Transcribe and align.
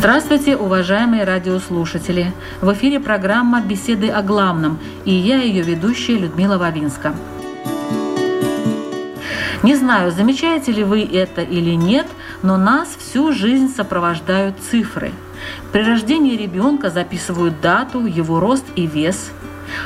Здравствуйте, 0.00 0.56
уважаемые 0.56 1.24
радиослушатели! 1.24 2.32
В 2.62 2.72
эфире 2.72 3.00
программа 3.00 3.60
«Беседы 3.60 4.08
о 4.08 4.22
главном» 4.22 4.78
и 5.04 5.12
я, 5.12 5.42
ее 5.42 5.60
ведущая 5.60 6.16
Людмила 6.16 6.56
Вавинска. 6.56 7.14
Не 9.62 9.76
знаю, 9.76 10.10
замечаете 10.10 10.72
ли 10.72 10.84
вы 10.84 11.02
это 11.02 11.42
или 11.42 11.74
нет, 11.74 12.06
но 12.42 12.56
нас 12.56 12.88
всю 12.98 13.34
жизнь 13.34 13.68
сопровождают 13.68 14.56
цифры. 14.70 15.12
При 15.70 15.82
рождении 15.82 16.34
ребенка 16.34 16.88
записывают 16.88 17.60
дату, 17.60 18.06
его 18.06 18.40
рост 18.40 18.64
и 18.76 18.86
вес, 18.86 19.30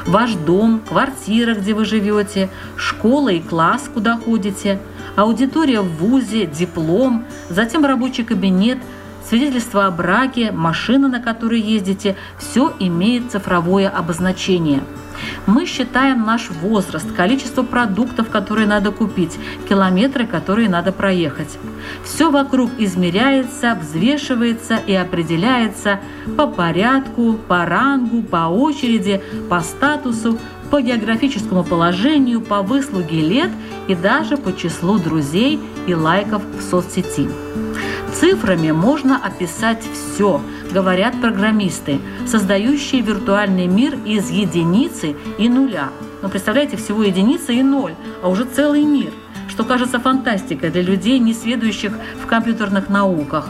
ваш 0.07 0.35
дом, 0.35 0.81
квартира, 0.89 1.55
где 1.55 1.75
вы 1.75 1.85
живете, 1.85 2.51
школа 2.77 3.31
и 3.31 3.41
класс, 3.41 3.91
куда 3.93 4.17
ходите, 4.17 4.79
аудитория 5.17 5.81
в 5.81 5.89
ВУЗе, 5.97 6.47
диплом, 6.47 7.25
затем 7.49 7.85
рабочий 7.85 8.23
кабинет– 8.23 8.79
свидетельство 9.35 9.87
о 9.87 9.91
браке, 9.91 10.53
машина, 10.53 11.09
на 11.09 11.19
которой 11.19 11.61
ездите, 11.61 12.15
все 12.39 12.73
имеет 12.79 13.33
цифровое 13.33 13.89
обозначение. 13.89 14.85
Мы 15.49 15.67
считаем 15.67 16.25
наш 16.25 16.51
возраст, 16.51 17.13
количество 17.13 17.65
продуктов, 17.65 18.31
которые 18.31 18.69
надо 18.69 18.93
купить, 18.93 19.37
километры, 19.69 20.25
которые 20.25 20.69
надо 20.69 20.93
проехать. 20.93 21.59
Все 22.05 22.31
вокруг 22.31 22.71
измеряется, 22.79 23.77
взвешивается 23.81 24.77
и 24.77 24.95
определяется 24.95 25.99
по 26.37 26.47
порядку, 26.47 27.33
по 27.49 27.67
рангу, 27.67 28.23
по 28.23 28.47
очереди, 28.47 29.21
по 29.51 29.59
статусу, 29.63 30.39
по 30.71 30.81
географическому 30.81 31.65
положению, 31.65 32.41
по 32.41 32.63
выслуге 32.63 33.21
лет 33.21 33.51
и 33.89 33.97
даже 33.97 34.37
по 34.37 34.57
числу 34.57 34.99
друзей 34.99 35.59
и 35.89 35.95
лайков 35.95 36.43
в 36.57 36.63
соцсети. 36.63 37.29
Цифрами 38.15 38.71
можно 38.71 39.17
описать 39.17 39.83
все, 39.93 40.41
говорят 40.71 41.21
программисты, 41.21 42.01
создающие 42.29 43.01
виртуальный 43.01 43.67
мир 43.67 43.99
из 44.07 44.31
единицы 44.31 45.17
и 45.37 45.49
нуля. 45.49 45.89
Ну, 46.23 46.29
представляете, 46.29 46.77
всего 46.77 47.03
единица 47.03 47.53
и 47.53 47.63
ноль, 47.65 47.97
а 48.23 48.29
уже 48.29 48.45
целый 48.45 48.85
мир, 48.85 49.13
что 49.49 49.65
кажется 49.65 49.99
фантастикой 49.99 50.71
для 50.71 50.83
людей, 50.83 51.19
не 51.19 51.35
сведущих 51.35 51.99
в 52.23 52.27
компьютерных 52.27 52.89
науках. 52.89 53.49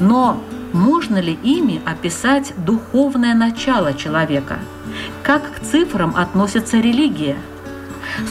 Но 0.00 0.42
можно 0.72 1.18
ли 1.18 1.38
ими 1.42 1.82
описать 1.84 2.54
духовное 2.56 3.34
начало 3.34 3.92
человека? 3.92 4.58
Как 5.22 5.42
к 5.52 5.60
цифрам 5.60 6.16
относится 6.16 6.78
религия? 6.78 7.36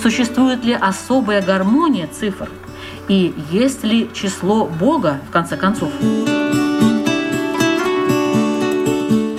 Существует 0.02 0.66
ли 0.66 0.74
особая 0.74 1.44
гармония 1.44 2.08
цифр– 2.08 2.50
и 3.08 3.34
есть 3.52 3.84
ли 3.84 4.10
число 4.14 4.66
Бога, 4.66 5.20
в 5.28 5.32
конце 5.32 5.58
концов. 5.58 5.92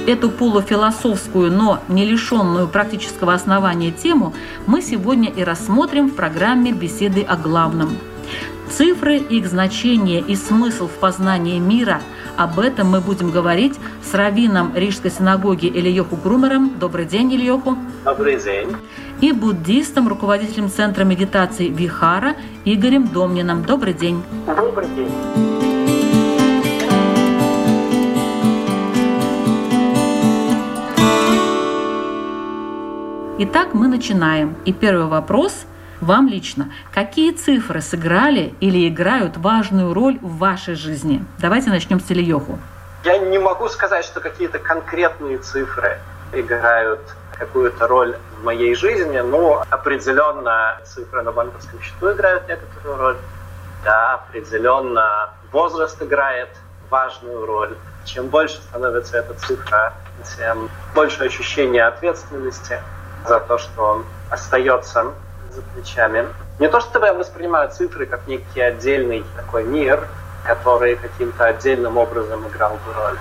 Эту 0.06 0.30
полуфилософскую, 0.30 1.50
но 1.50 1.80
не 1.88 2.04
лишенную 2.04 2.68
практического 2.68 3.34
основания 3.34 3.90
тему 3.90 4.34
мы 4.66 4.80
сегодня 4.80 5.30
и 5.30 5.42
рассмотрим 5.42 6.08
в 6.08 6.14
программе 6.14 6.72
«Беседы 6.72 7.22
о 7.22 7.36
главном». 7.36 7.96
Цифры, 8.70 9.16
их 9.16 9.46
значение 9.46 10.20
и 10.20 10.36
смысл 10.36 10.86
в 10.88 10.98
познании 10.98 11.58
мира– 11.58 12.00
об 12.36 12.58
этом 12.58 12.90
мы 12.90 13.00
будем 13.00 13.30
говорить 13.30 13.74
с 14.02 14.14
раввином 14.14 14.72
Рижской 14.74 15.10
синагоги 15.10 15.66
Ильёху 15.66 16.16
Грумером. 16.16 16.78
Добрый 16.78 17.06
день, 17.06 17.34
Ильёху. 17.34 17.76
Добрый 18.04 18.38
день 18.42 18.76
и 19.20 19.32
буддистом, 19.32 20.08
руководителем 20.08 20.70
Центра 20.70 21.04
медитации 21.04 21.68
Вихара 21.68 22.36
Игорем 22.64 23.08
Домниным. 23.08 23.64
Добрый 23.64 23.94
день. 23.94 24.22
Добрый 24.46 24.88
день. 24.88 25.10
Итак, 33.38 33.74
мы 33.74 33.88
начинаем. 33.88 34.56
И 34.64 34.72
первый 34.72 35.06
вопрос 35.06 35.66
вам 36.06 36.28
лично. 36.28 36.72
Какие 36.94 37.32
цифры 37.32 37.80
сыграли 37.80 38.54
или 38.60 38.88
играют 38.88 39.36
важную 39.36 39.92
роль 39.92 40.18
в 40.22 40.38
вашей 40.38 40.74
жизни? 40.74 41.24
Давайте 41.38 41.68
начнем 41.70 42.00
с 42.00 42.10
Ильёху. 42.10 42.58
Я 43.04 43.18
не 43.18 43.38
могу 43.38 43.68
сказать, 43.68 44.04
что 44.04 44.20
какие-то 44.20 44.58
конкретные 44.58 45.38
цифры 45.38 45.98
играют 46.32 47.00
какую-то 47.38 47.86
роль 47.86 48.16
в 48.38 48.44
моей 48.44 48.74
жизни, 48.74 49.18
но 49.18 49.64
определенно 49.68 50.78
цифры 50.84 51.22
на 51.22 51.32
банковском 51.32 51.80
счету 51.82 52.12
играют 52.12 52.48
некоторую 52.48 52.96
роль. 52.96 53.16
Да, 53.84 54.14
определенно 54.14 55.30
возраст 55.52 56.00
играет 56.02 56.48
важную 56.90 57.46
роль. 57.46 57.76
Чем 58.04 58.28
больше 58.28 58.56
становится 58.56 59.18
эта 59.18 59.34
цифра, 59.34 59.92
тем 60.36 60.70
больше 60.94 61.24
ощущение 61.24 61.84
ответственности 61.84 62.80
за 63.26 63.40
то, 63.40 63.58
что 63.58 63.82
он 63.82 64.04
остается 64.30 65.12
за 65.56 65.62
плечами. 65.62 66.26
Не 66.60 66.68
то 66.68 66.80
чтобы 66.80 67.06
я 67.06 67.14
воспринимаю 67.14 67.70
цифры 67.70 68.06
как 68.06 68.26
некий 68.26 68.60
отдельный 68.60 69.24
такой 69.34 69.64
мир, 69.64 70.06
который 70.44 70.96
каким-то 70.96 71.46
отдельным 71.46 71.96
образом 71.96 72.46
играл 72.46 72.72
бы 72.72 72.92
роль. 72.94 73.18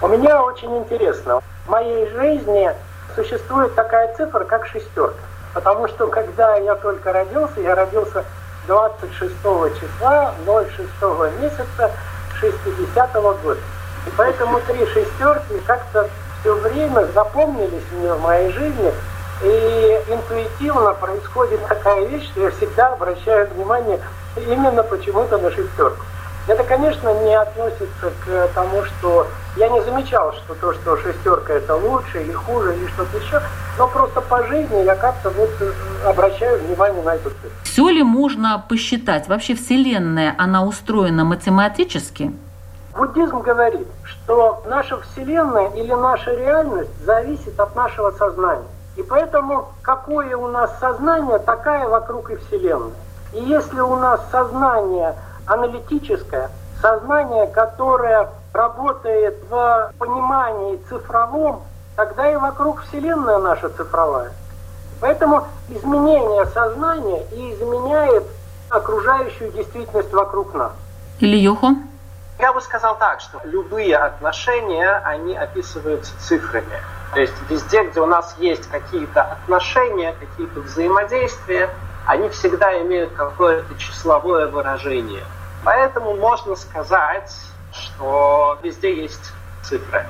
У 0.00 0.08
меня 0.08 0.42
очень 0.42 0.76
интересно. 0.78 1.40
В 1.66 1.70
моей 1.70 2.08
жизни 2.10 2.70
существует 3.16 3.74
такая 3.74 4.14
цифра, 4.14 4.44
как 4.44 4.66
шестерка. 4.66 5.18
Потому 5.54 5.88
что 5.88 6.06
когда 6.06 6.56
я 6.56 6.76
только 6.76 7.12
родился, 7.12 7.60
я 7.60 7.74
родился 7.74 8.24
26 8.66 9.32
числа 9.80 10.34
06 10.46 11.40
месяца 11.40 11.90
60 12.38 13.16
-го 13.16 13.42
года. 13.42 13.60
И 14.06 14.10
поэтому 14.16 14.60
три 14.60 14.86
шестерки 14.86 15.58
как-то 15.66 16.08
все 16.40 16.54
время 16.54 17.06
запомнились 17.14 17.84
мне 17.92 18.12
в 18.12 18.20
моей 18.20 18.52
жизни. 18.52 18.92
И 19.42 20.00
интуитивно 20.08 20.94
происходит 20.94 21.66
такая 21.66 22.04
вещь, 22.06 22.28
что 22.30 22.42
я 22.42 22.50
всегда 22.50 22.92
обращаю 22.92 23.48
внимание 23.50 24.00
именно 24.36 24.82
почему-то 24.82 25.38
на 25.38 25.50
шестерку. 25.50 26.04
Это, 26.48 26.64
конечно, 26.64 27.12
не 27.24 27.34
относится 27.34 28.10
к 28.24 28.48
тому, 28.54 28.82
что 28.84 29.26
я 29.56 29.68
не 29.68 29.82
замечал, 29.82 30.32
что 30.32 30.54
то, 30.54 30.72
что 30.72 30.96
шестерка 30.96 31.52
это 31.52 31.76
лучше 31.76 32.22
или 32.22 32.32
хуже, 32.32 32.74
или 32.74 32.86
что-то 32.86 33.18
еще, 33.18 33.42
но 33.76 33.86
просто 33.86 34.22
по 34.22 34.42
жизни 34.46 34.82
я 34.82 34.94
как-то 34.94 35.28
вот 35.28 35.50
э, 35.60 35.72
обращаю 36.06 36.58
внимание 36.60 37.02
на 37.02 37.16
эту 37.16 37.28
цифру. 37.28 37.50
Все 37.64 37.88
ли 37.90 38.02
можно 38.02 38.64
посчитать? 38.66 39.28
Вообще 39.28 39.54
Вселенная, 39.54 40.34
она 40.38 40.64
устроена 40.64 41.24
математически? 41.24 42.32
Буддизм 42.96 43.40
говорит, 43.40 43.86
что 44.04 44.64
наша 44.66 44.98
Вселенная 45.02 45.68
или 45.76 45.92
наша 45.92 46.34
реальность 46.34 46.90
зависит 47.04 47.60
от 47.60 47.76
нашего 47.76 48.10
сознания. 48.12 48.64
И 48.98 49.02
поэтому 49.04 49.68
какое 49.80 50.36
у 50.36 50.48
нас 50.48 50.76
сознание, 50.80 51.38
такая 51.38 51.88
вокруг 51.88 52.30
и 52.30 52.36
Вселенная. 52.36 52.90
И 53.32 53.40
если 53.44 53.80
у 53.80 53.94
нас 53.96 54.20
сознание– 54.32 55.14
аналитическое, 55.46 56.50
сознание, 56.82 57.46
которое 57.46 58.28
работает 58.52 59.36
в 59.48 59.92
понимании 59.98 60.80
цифровом, 60.88 61.62
тогда 61.96 62.30
и 62.30 62.36
вокруг 62.36 62.82
Вселенная 62.82 63.38
наша 63.38 63.68
цифровая. 63.68 64.32
Поэтому 65.00 65.44
изменение 65.68 66.44
сознания 66.46 67.22
и 67.32 67.54
изменяет 67.54 68.24
окружающую 68.68 69.52
действительность 69.52 70.12
вокруг 70.12 70.54
нас. 70.54 70.72
Или 71.20 71.36
Йохо? 71.36 71.76
Я 72.38 72.52
бы 72.52 72.60
сказал 72.60 72.96
так, 72.98 73.20
что 73.20 73.40
любые 73.44 73.96
отношения, 73.96 75.02
они 75.04 75.36
описываются 75.36 76.12
цифрами. 76.20 76.80
То 77.14 77.20
есть 77.20 77.34
везде, 77.48 77.84
где 77.84 78.00
у 78.00 78.06
нас 78.06 78.36
есть 78.38 78.68
какие-то 78.70 79.22
отношения, 79.22 80.14
какие-то 80.18 80.60
взаимодействия, 80.60 81.70
они 82.06 82.28
всегда 82.28 82.80
имеют 82.82 83.12
какое-то 83.14 83.76
числовое 83.76 84.46
выражение– 84.46 85.24
Поэтому 85.64 86.16
можно 86.16 86.54
сказать, 86.56 87.30
что 87.72 88.58
везде 88.62 89.02
есть 89.02 89.32
цифры. 89.62 90.06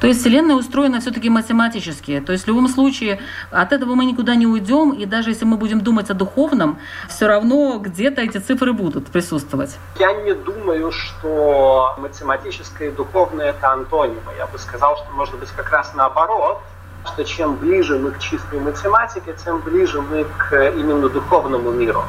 То 0.00 0.06
есть 0.06 0.20
Вселенная 0.20 0.56
устроена 0.56 1.00
все-таки 1.00 1.30
математически. 1.30 2.20
То 2.20 2.32
есть 2.32 2.44
в 2.44 2.48
любом 2.48 2.68
случае 2.68 3.20
от 3.50 3.72
этого 3.72 3.94
мы 3.94 4.04
никуда 4.04 4.34
не 4.34 4.46
уйдем, 4.46 4.92
и 4.92 5.06
даже 5.06 5.30
если 5.30 5.44
мы 5.44 5.56
будем 5.56 5.80
думать 5.80 6.10
о 6.10 6.14
духовном, 6.14 6.78
все 7.08 7.26
равно 7.26 7.78
где-то 7.78 8.20
эти 8.20 8.38
цифры 8.38 8.72
будут 8.72 9.06
присутствовать. 9.06 9.76
Я 9.98 10.12
не 10.12 10.34
думаю, 10.34 10.92
что 10.92 11.94
математическое 11.98 12.88
и 12.88 12.92
духовное 12.92 13.50
это 13.50 13.72
антонимы. 13.72 14.32
Я 14.38 14.46
бы 14.46 14.58
сказал, 14.58 14.96
что 14.96 15.10
может 15.12 15.38
быть 15.38 15.50
как 15.50 15.70
раз 15.70 15.92
наоборот. 15.94 16.60
что 17.06 17.24
чем 17.24 17.56
ближе 17.56 17.98
мы 17.98 18.10
к 18.10 18.18
чистой 18.18 18.60
математике, 18.60 19.34
тем 19.44 19.60
ближе 19.60 20.00
мы 20.00 20.24
к 20.24 20.70
именно 20.70 21.08
духовному 21.08 21.70
миру, 21.70 22.02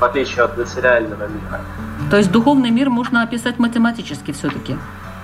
в 0.00 0.04
отличие 0.04 0.44
от 0.44 0.56
материального 0.56 1.26
мира. 1.28 1.60
То 2.10 2.16
есть 2.16 2.30
духовный 2.30 2.70
мир 2.70 2.90
можно 2.90 3.22
описать 3.22 3.58
математически 3.58 4.32
все-таки? 4.32 4.76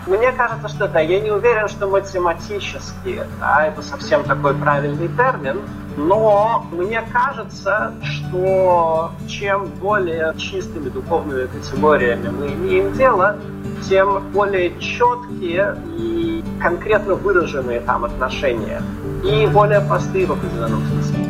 Мне 0.08 0.32
кажется, 0.32 0.69
что 0.69 0.88
да. 0.88 1.00
Я 1.00 1.20
не 1.20 1.31
уверен, 1.31 1.69
что 1.69 1.87
математически 1.87 3.22
да, 3.40 3.66
это 3.66 3.82
совсем 3.82 4.25
такой 4.25 4.55
правильный 4.55 5.08
термин, 5.08 5.60
но 5.99 6.66
мне 6.72 7.02
кажется, 7.12 7.93
что 8.02 9.12
чем 9.28 9.66
более 9.66 10.34
чистыми 10.38 10.88
духовными 10.88 11.46
категориями 11.46 12.28
мы 12.28 12.46
имеем 12.55 12.94
дело, 12.94 13.37
тем 13.87 14.22
более 14.32 14.78
четкие 14.81 15.76
и 15.99 16.43
конкретно 16.61 17.14
выраженные 17.14 17.81
там 17.81 18.04
отношения 18.06 18.82
и 19.22 19.46
более 19.46 19.81
простые 19.82 20.25
в 20.25 20.32
определенном 20.32 20.82
смысле. 20.87 21.27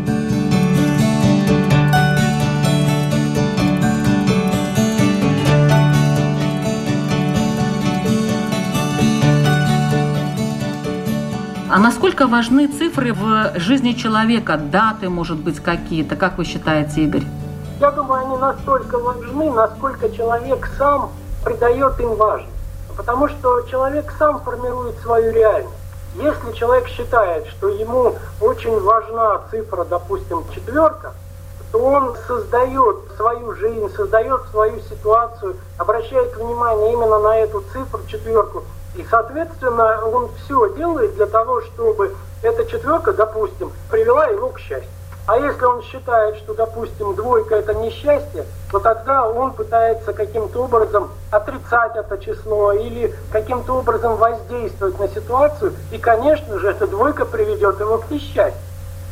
А 11.79 11.81
насколько 11.81 12.27
важны 12.27 12.67
цифры 12.67 13.13
в 13.13 13.53
жизни 13.55 13.93
человека? 13.93 14.57
Даты, 14.57 15.09
может 15.09 15.37
быть, 15.37 15.61
какие-то? 15.61 16.17
Как 16.17 16.37
вы 16.37 16.45
считаете, 16.45 17.03
Игорь? 17.03 17.23
Я 17.79 17.93
думаю, 17.93 18.27
они 18.27 18.37
настолько 18.37 18.99
важны, 18.99 19.49
насколько 19.53 20.11
человек 20.11 20.69
сам 20.77 21.13
придает 21.45 22.01
им 22.01 22.17
важность. 22.17 22.51
Потому 22.97 23.29
что 23.29 23.63
человек 23.71 24.13
сам 24.19 24.41
формирует 24.41 24.99
свою 24.99 25.33
реальность. 25.33 25.77
Если 26.17 26.53
человек 26.59 26.89
считает, 26.89 27.47
что 27.47 27.69
ему 27.69 28.17
очень 28.41 28.81
важна 28.81 29.43
цифра, 29.49 29.85
допустим, 29.85 30.43
четверка, 30.53 31.13
то 31.71 31.79
он 31.79 32.17
создает 32.27 32.97
свою 33.17 33.55
жизнь, 33.55 33.89
создает 33.95 34.41
свою 34.51 34.81
ситуацию, 34.81 35.55
обращает 35.77 36.35
внимание 36.35 36.93
именно 36.95 37.21
на 37.21 37.37
эту 37.37 37.63
цифру, 37.73 38.01
четверку, 38.09 38.65
и, 38.99 39.07
соответственно, 39.09 40.05
он 40.13 40.29
все 40.37 40.75
делает 40.75 41.15
для 41.15 41.27
того, 41.27 41.63
чтобы 41.63 42.17
эта 42.43 42.65
четверка, 42.65 43.13
допустим, 43.13 43.71
привела 43.91 44.27
его 44.27 44.49
к 44.49 44.59
счастью. 44.59 44.91
А 45.29 45.37
если 45.37 45.65
он 45.67 45.83
считает, 45.83 46.37
что, 46.37 46.55
допустим, 46.55 47.15
двойка 47.15 47.55
это 47.55 47.75
несчастье, 47.75 48.45
то 48.73 48.81
тогда 48.81 49.29
он 49.29 49.53
пытается 49.53 50.13
каким-то 50.13 50.65
образом 50.65 51.11
отрицать 51.31 51.95
это 51.95 52.19
число 52.19 52.73
или 52.73 53.15
каким-то 53.31 53.75
образом 53.75 54.17
воздействовать 54.17 54.99
на 54.99 55.07
ситуацию, 55.07 55.75
и, 55.93 55.99
конечно 55.99 56.59
же, 56.59 56.69
эта 56.69 56.89
двойка 56.89 57.25
приведет 57.25 57.79
его 57.79 57.99
к 57.99 58.11
несчастью. 58.11 58.61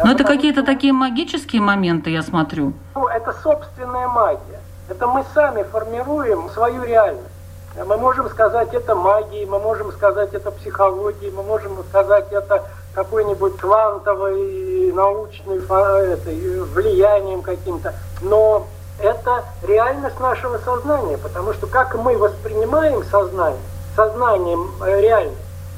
Но 0.02 0.10
это 0.10 0.24
какие-то 0.24 0.64
такие 0.64 0.92
магические 0.92 1.62
моменты, 1.62 2.10
я 2.10 2.22
смотрю. 2.22 2.72
Ну, 2.96 3.06
это 3.06 3.32
собственная 3.42 4.08
магия. 4.08 4.60
Это 4.88 5.06
мы 5.06 5.24
сами 5.32 5.62
формируем 5.62 6.50
свою 6.50 6.82
реальность. 6.82 7.35
Мы 7.84 7.98
можем 7.98 8.30
сказать 8.30 8.72
это 8.72 8.94
магией, 8.94 9.44
мы 9.44 9.58
можем 9.58 9.92
сказать 9.92 10.32
это 10.32 10.50
психологией, 10.50 11.30
мы 11.30 11.42
можем 11.42 11.84
сказать 11.90 12.32
это 12.32 12.64
какой-нибудь 12.94 13.58
квантовой, 13.58 14.92
научной 14.92 15.58
этой, 15.58 16.60
влиянием 16.62 17.42
каким-то. 17.42 17.92
Но 18.22 18.66
это 18.98 19.44
реальность 19.62 20.18
нашего 20.20 20.56
сознания, 20.56 21.18
потому 21.18 21.52
что 21.52 21.66
как 21.66 21.94
мы 21.96 22.16
воспринимаем 22.16 23.04
сознание, 23.04 23.60
сознанием 23.94 24.70
э, 24.82 25.00
реальность, 25.02 25.36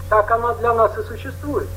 так 0.08 0.30
она 0.30 0.54
для 0.54 0.74
нас 0.74 0.96
и 0.96 1.02
существует. 1.02 1.68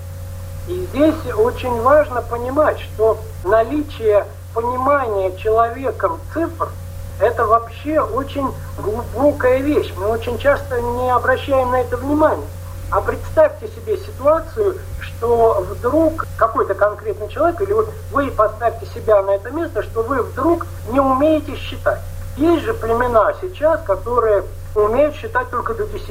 И 0.68 0.86
здесь 0.92 1.34
очень 1.36 1.82
важно 1.82 2.22
понимать, 2.22 2.80
что 2.80 3.18
наличие 3.44 4.28
понимания 4.54 5.36
человеком 5.38 6.20
цифр– 6.32 6.70
это 7.22 7.46
вообще 7.46 8.02
очень 8.02 8.52
глубокая 8.80 9.60
вещь. 9.60 9.94
Мы 9.98 10.08
очень 10.08 10.38
часто 10.40 10.82
не 10.82 11.10
обращаем 11.12 11.72
на 11.72 11.82
это 11.82 11.98
внимания. 11.98 12.48
А 12.90 13.00
представьте 13.00 13.68
себе 13.68 13.98
ситуацию, 13.98 14.78
что 15.00 15.66
вдруг 15.70 16.26
какой-то 16.38 16.74
конкретный 16.74 17.30
человек, 17.30 17.62
или 17.62 17.72
вот 17.72 17.90
вы 18.12 18.32
поставьте 18.32 18.86
себя 18.88 19.22
на 19.22 19.32
это 19.32 19.52
место, 19.52 19.84
что 19.84 20.04
вы 20.04 20.24
вдруг 20.24 20.66
не 20.90 21.00
умеете 21.00 21.56
считать. 21.56 22.02
Есть 22.38 22.64
же 22.64 22.74
племена 22.74 23.34
сейчас, 23.40 23.82
которые 23.84 24.44
умеют 24.76 25.16
считать 25.16 25.50
только 25.50 25.74
до 25.74 25.86
10. 25.86 26.10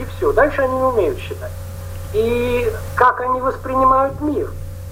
И 0.00 0.04
все, 0.04 0.32
дальше 0.32 0.62
они 0.62 0.74
не 0.74 0.82
умеют 0.82 1.18
считать. 1.18 1.52
И 2.12 2.70
как 2.96 3.20
они 3.20 3.40
воспринимают 3.40 4.20
мир? 4.20 4.50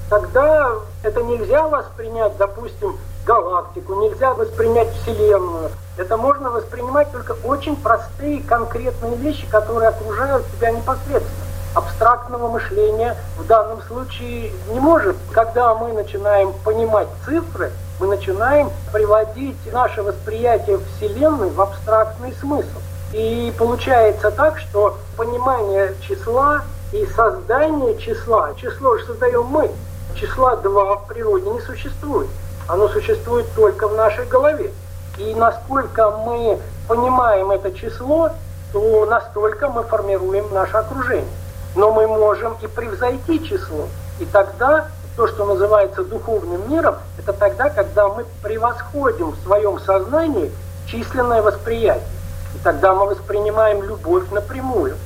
Тогда 0.09 0.73
это 1.03 1.23
нельзя 1.23 1.67
воспринять, 1.67 2.37
допустим, 2.37 2.97
галактику, 3.25 3.95
нельзя 3.95 4.35
воспринять 4.35 4.91
Вселенную. 4.97 5.71
Это 5.97 6.17
можно 6.17 6.51
воспринимать 6.51 7.11
только 7.13 7.33
очень 7.45 7.77
простые, 7.77 8.43
конкретные 8.43 9.17
вещи, 9.17 9.47
которые 9.51 9.89
окружают 9.89 10.45
тебя 10.57 10.71
непосредственно. 10.71 11.47
Абстрактного 11.75 12.49
мышления 12.49 13.17
в 13.39 13.47
данном 13.47 13.81
случае 13.83 14.53
не 14.71 14.81
может. 14.81 15.17
Когда 15.33 15.75
мы 15.75 15.93
начинаем 15.93 16.53
понимать 16.65 17.09
цифры, 17.25 17.73
мы 17.99 18.09
начинаем 18.09 18.71
приводить 18.93 19.57
наше 19.73 20.03
восприятие 20.03 20.79
Вселенной 20.79 21.51
в 21.51 21.61
абстрактный 21.61 22.35
смысл. 22.41 22.79
И 23.13 23.53
получается 23.59 24.31
так, 24.31 24.59
что 24.59 24.97
понимание 25.17 25.95
числа 26.01 26.63
и 26.93 27.07
создание 27.07 27.99
числа, 27.99 28.55
число 28.57 28.99
же 28.99 29.07
создаем 29.07 29.45
мы, 29.45 29.71
числа 30.15 30.57
2 30.57 30.97
в 30.97 31.07
природе 31.07 31.51
не 31.51 31.61
существует. 31.61 32.29
Оно 32.73 32.89
существует 32.89 33.45
только 33.55 33.87
в 33.87 33.95
нашей 33.95 34.25
голове. 34.25 34.71
И 35.19 35.35
насколько 35.35 36.11
мы 36.11 36.59
понимаем 36.89 37.51
это 37.51 37.71
число, 37.71 38.31
то 38.73 39.05
настолько 39.05 39.69
мы 39.69 39.83
формируем 39.83 40.47
наше 40.55 40.79
окружение. 40.79 41.29
Но 41.77 41.93
мы 41.93 42.07
можем 42.07 42.57
и 42.63 42.67
превзойти 42.67 43.47
число. 43.47 43.89
И 44.21 44.25
тогда 44.25 44.87
то, 45.19 45.29
что 45.29 45.45
называется 45.45 46.03
духовным 46.03 46.71
миром, 46.71 46.95
это 47.19 47.35
тогда, 47.35 47.69
когда 47.69 48.09
мы 48.09 48.25
превосходим 48.43 49.33
в 49.33 49.43
своем 49.45 49.79
сознании 49.79 50.51
численное 50.87 51.43
восприятие. 51.43 52.09
И 52.55 52.59
тогда 52.65 52.95
мы 52.95 53.05
воспринимаем 53.05 53.83
любовь 53.83 54.31
напрямую. 54.31 54.97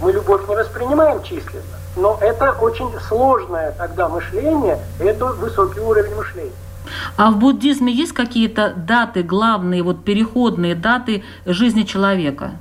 Мы 0.00 0.12
любовь 0.12 0.48
не 0.48 0.54
воспринимаем 0.54 1.24
численно. 1.24 1.64
Но 1.96 2.18
это 2.20 2.52
очень 2.52 2.88
сложное 3.08 3.72
тогда 3.72 4.08
мышление, 4.08 4.78
это 5.00 5.24
высокий 5.24 5.80
уровень 5.80 6.14
мышления. 6.14 6.52
А 7.16 7.30
в 7.30 7.38
буддизме 7.38 7.92
есть 7.92 8.12
какие-то 8.12 8.72
даты, 8.76 9.22
главные, 9.22 9.82
вот 9.82 10.04
переходные 10.04 10.74
даты 10.74 11.22
жизни 11.46 11.82
человека? 11.82 12.52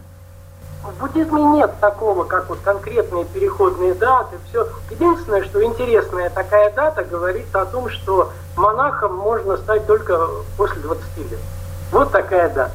В 0.84 1.00
буддизме 1.00 1.44
нет 1.44 1.72
такого, 1.80 2.24
как 2.24 2.50
вот 2.50 2.60
конкретные 2.64 3.26
переходные 3.26 3.94
даты. 3.94 4.38
Все. 4.50 4.68
Единственное, 4.90 5.44
что 5.44 5.64
интересная 5.64 6.30
такая 6.30 6.74
дата 6.74 7.04
говорит 7.04 7.54
о 7.56 7.66
том, 7.66 7.90
что 7.90 8.32
монахом 8.56 9.16
можно 9.16 9.58
стать 9.58 9.86
только 9.88 10.20
после 10.58 10.82
20 10.82 11.18
лет. 11.32 11.40
Вот 11.92 12.12
такая 12.12 12.50
дата. 12.50 12.72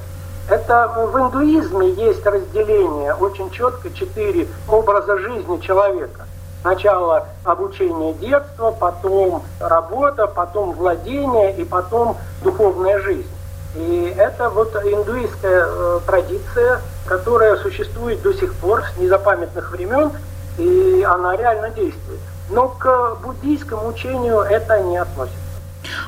Это 0.48 0.92
в 1.10 1.18
индуизме 1.18 1.90
есть 1.90 2.24
разделение 2.26 3.14
очень 3.14 3.50
четко 3.50 3.90
четыре 3.90 4.46
образа 4.68 5.18
жизни 5.18 5.58
человека. 5.58 6.26
Сначала 6.64 7.28
обучение 7.44 8.14
детства, 8.14 8.70
потом 8.70 9.42
работа, 9.60 10.26
потом 10.26 10.72
владение 10.72 11.54
и 11.58 11.62
потом 11.62 12.16
духовная 12.42 13.02
жизнь. 13.02 13.28
И 13.74 14.14
это 14.16 14.48
вот 14.48 14.74
индуистская 14.74 15.66
э, 15.68 16.00
традиция, 16.06 16.80
которая 17.04 17.56
существует 17.56 18.22
до 18.22 18.32
сих 18.32 18.54
пор 18.54 18.82
с 18.82 18.96
незапамятных 18.96 19.72
времен, 19.72 20.10
и 20.56 21.06
она 21.06 21.36
реально 21.36 21.68
действует. 21.68 22.20
Но 22.48 22.68
к 22.68 23.18
буддийскому 23.22 23.88
учению 23.88 24.38
это 24.38 24.80
не 24.84 24.96
относится. 24.96 25.36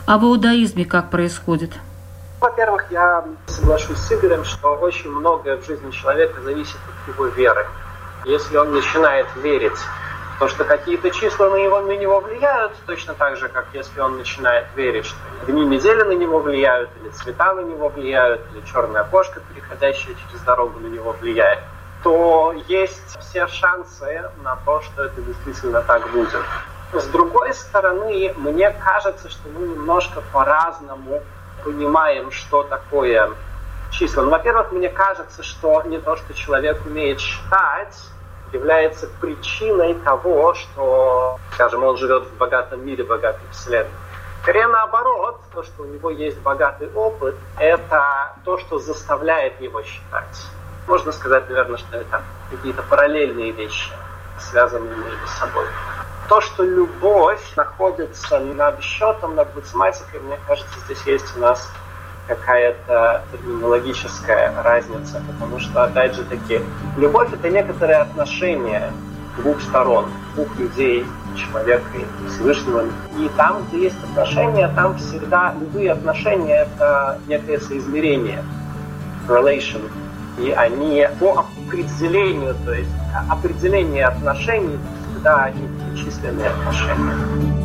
А 0.06 0.16
в 0.16 0.22
иудаизме 0.25 0.86
как 0.86 1.10
происходит? 1.10 1.72
Во-первых, 2.40 2.90
я 2.90 3.26
соглашусь 3.46 3.98
с 3.98 4.10
Игорем, 4.10 4.42
что 4.46 4.72
очень 4.76 5.10
многое 5.10 5.58
в 5.58 5.66
жизни 5.66 5.90
человека 5.90 6.40
зависит 6.40 6.76
от 6.76 7.14
его 7.14 7.26
веры. 7.26 7.66
Если 8.25 8.56
он 8.56 8.72
начинает 8.72 9.26
верить 9.36 9.76
то, 10.38 10.48
что 10.48 10.64
какие-то 10.64 11.10
числа 11.10 11.50
на 11.50 11.56
него, 11.56 11.80
на 11.80 11.96
него 11.96 12.20
влияют, 12.20 12.72
точно 12.86 13.14
так 13.14 13.36
же, 13.36 13.48
как 13.48 13.68
если 13.72 14.00
он 14.00 14.18
начинает 14.18 14.66
верить, 14.74 15.06
что 15.06 15.16
дни 15.46 15.64
недели 15.64 16.02
на 16.02 16.12
него 16.12 16.40
влияют, 16.40 16.90
или 17.00 17.08
цвета 17.10 17.54
на 17.54 17.60
него 17.60 17.88
влияют, 17.88 18.42
или 18.52 18.62
черная 18.66 19.04
кошка, 19.04 19.40
переходящая 19.40 20.14
через 20.14 20.42
дорогу, 20.42 20.78
на 20.80 20.88
него 20.88 21.12
влияет, 21.12 21.60
то 22.02 22.54
есть 22.68 23.18
все 23.18 23.46
шансы 23.46 24.30
на 24.42 24.56
то, 24.64 24.82
что 24.82 25.04
это 25.04 25.20
действительно 25.22 25.80
так 25.82 26.08
будет. 26.10 26.42
С 26.92 27.06
другой 27.06 27.52
стороны, 27.54 28.32
мне 28.36 28.70
кажется, 28.70 29.28
что 29.30 29.48
мы 29.48 29.66
немножко 29.66 30.22
по-разному 30.32 31.22
понимаем, 31.64 32.30
что 32.30 32.62
такое 32.62 33.30
числа. 33.90 34.22
Ну, 34.22 34.30
во-первых, 34.30 34.72
мне 34.72 34.88
кажется, 34.88 35.42
что 35.42 35.82
не 35.82 35.98
то, 35.98 36.16
что 36.16 36.34
человек 36.34 36.84
умеет 36.86 37.18
считать, 37.18 37.96
является 38.52 39.08
причиной 39.20 39.94
того, 39.94 40.54
что, 40.54 41.38
скажем, 41.52 41.84
он 41.84 41.96
живет 41.96 42.24
в 42.24 42.36
богатом 42.36 42.86
мире, 42.86 43.04
богатой 43.04 43.46
вселенной. 43.52 43.90
Скорее 44.42 44.68
наоборот, 44.68 45.40
то, 45.52 45.62
что 45.64 45.82
у 45.82 45.86
него 45.86 46.10
есть 46.10 46.38
богатый 46.38 46.88
опыт, 46.94 47.34
это 47.58 48.36
то, 48.44 48.58
что 48.58 48.78
заставляет 48.78 49.60
его 49.60 49.82
считать. 49.82 50.46
Можно 50.86 51.10
сказать, 51.10 51.48
наверное, 51.48 51.78
что 51.78 51.96
это 51.96 52.22
какие-то 52.50 52.82
параллельные 52.84 53.50
вещи, 53.50 53.90
связанные 54.38 54.94
между 54.94 55.26
собой. 55.26 55.66
То, 56.28 56.40
что 56.40 56.62
любовь 56.62 57.42
находится 57.56 58.38
над 58.38 58.80
счетом, 58.82 59.34
над 59.34 59.52
математикой, 59.54 60.20
мне 60.20 60.38
кажется, 60.46 60.78
здесь 60.84 61.02
есть 61.06 61.36
у 61.36 61.40
нас 61.40 61.68
какая-то 62.26 63.25
терминологическая 63.33 64.52
разница, 64.62 65.23
потому 65.26 65.59
что, 65.59 65.85
опять 65.85 66.14
же 66.14 66.25
таки, 66.25 66.61
любовь— 66.97 67.33
это 67.33 67.49
некоторые 67.50 67.99
отношения 67.99 68.90
двух 69.37 69.61
сторон, 69.61 70.06
двух 70.35 70.56
людей, 70.59 71.04
человека 71.37 71.87
и 71.97 72.28
Всевышнего. 72.28 72.85
И 73.18 73.28
там, 73.37 73.64
где 73.68 73.85
есть 73.85 74.02
отношения, 74.02 74.68
там 74.68 74.97
всегда 74.97 75.54
любые 75.61 75.92
отношения— 75.92 76.66
это 76.76 77.21
некое 77.26 77.61
соизмерение, 77.61 78.42
relation. 79.28 79.83
И 80.38 80.50
они 80.50 81.06
по 81.18 81.47
определению, 81.66 82.54
то 82.64 82.73
есть 82.73 82.90
определение 83.30 84.06
отношений 84.06 84.78
всегда 85.11 85.45
они 85.45 85.68
численные 85.97 86.49
отношения. 86.49 87.55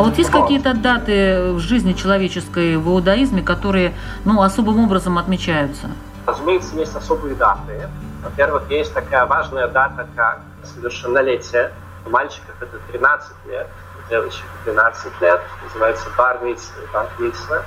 А 0.00 0.02
вот 0.02 0.16
есть 0.16 0.30
какие-то 0.30 0.72
даты 0.72 1.52
в 1.52 1.58
жизни 1.58 1.92
человеческой 1.92 2.78
в 2.78 2.88
иудаизме, 2.88 3.42
которые 3.42 3.92
ну, 4.24 4.40
особым 4.40 4.82
образом 4.82 5.18
отмечаются? 5.18 5.90
Разумеется, 6.24 6.74
есть 6.76 6.96
особые 6.96 7.34
даты. 7.34 7.86
Во-первых, 8.24 8.62
есть 8.70 8.94
такая 8.94 9.26
важная 9.26 9.68
дата, 9.68 10.08
как 10.16 10.40
совершеннолетие. 10.64 11.70
У 12.06 12.08
мальчиков 12.08 12.54
это 12.62 12.78
13 12.90 13.30
лет, 13.50 13.68
у 13.98 14.08
девочек 14.08 14.46
12 14.64 15.20
лет. 15.20 15.42
Называется 15.64 16.06
бармитсва 16.16 16.80
и 16.80 16.92
бармитсва. 16.94 17.62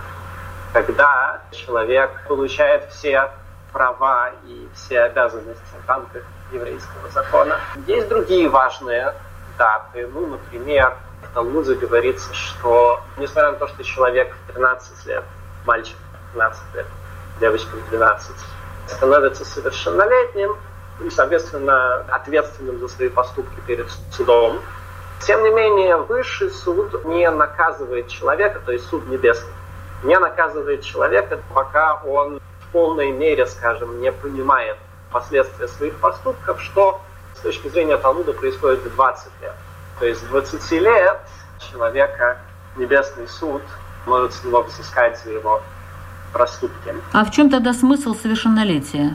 Когда 0.73 1.39
человек 1.51 2.09
получает 2.27 2.89
все 2.89 3.29
права 3.71 4.31
и 4.47 4.67
все 4.73 5.01
обязанности 5.01 5.61
в 5.85 5.87
рамках 5.87 6.23
еврейского 6.51 7.09
закона. 7.13 7.59
Есть 7.85 8.09
другие 8.09 8.49
важные 8.49 9.13
даты. 9.59 10.09
Ну, 10.11 10.25
например, 10.25 10.95
в 11.23 11.33
Талмуде 11.33 11.75
говорится, 11.75 12.33
что 12.33 13.01
несмотря 13.17 13.51
на 13.51 13.57
то, 13.57 13.67
что 13.67 13.83
человек 13.83 14.33
в 14.33 14.51
13 14.53 15.05
лет, 15.07 15.23
мальчик 15.65 15.95
в 15.95 16.33
15 16.33 16.75
лет, 16.75 16.85
девочка 17.39 17.75
в 17.75 17.89
12, 17.89 18.31
становится 18.87 19.45
совершеннолетним 19.45 20.55
и, 21.03 21.09
соответственно, 21.09 22.05
ответственным 22.09 22.79
за 22.79 22.87
свои 22.87 23.09
поступки 23.09 23.59
перед 23.65 23.87
судом, 24.11 24.59
тем 25.25 25.43
не 25.43 25.51
менее, 25.51 25.97
высший 25.97 26.49
суд 26.49 27.05
не 27.05 27.29
наказывает 27.31 28.09
человека, 28.09 28.61
то 28.65 28.73
есть 28.73 28.85
суд 28.87 29.07
небесный, 29.07 29.53
не 30.03 30.19
наказывает 30.19 30.81
человека, 30.81 31.39
пока 31.53 32.01
он 32.03 32.41
в 32.59 32.71
полной 32.73 33.11
мере, 33.11 33.45
скажем, 33.45 34.01
не 34.01 34.11
понимает 34.11 34.77
последствия 35.11 35.67
своих 35.67 35.95
поступков, 35.95 36.61
что 36.61 36.99
с 37.35 37.39
точки 37.39 37.69
зрения 37.69 37.97
Талмуда 37.97 38.33
происходит 38.33 38.81
в 38.81 38.95
20 38.95 39.31
лет. 39.41 39.53
То 40.03 40.09
есть 40.09 40.27
20 40.27 40.71
лет 40.81 41.17
человека 41.71 42.37
Небесный 42.75 43.25
суд 43.25 43.61
может 44.05 44.33
с 44.33 44.43
него 44.43 44.61
взыскать 44.63 45.17
за 45.23 45.31
его 45.31 45.61
проступки. 46.33 46.93
А 47.13 47.23
в 47.23 47.31
чем 47.31 47.49
тогда 47.49 47.71
смысл 47.71 48.13
совершеннолетия? 48.13 49.13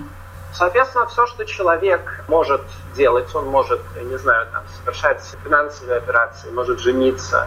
Соответственно, 0.55 1.05
все, 1.05 1.27
что 1.27 1.45
человек 1.45 2.25
может 2.27 2.63
делать, 2.97 3.35
он 3.35 3.49
может, 3.49 3.83
я 3.97 4.03
не 4.05 4.17
знаю, 4.17 4.47
там, 4.51 4.63
совершать 4.79 5.21
финансовые 5.45 5.99
операции, 5.99 6.51
может 6.53 6.81
жениться. 6.81 7.47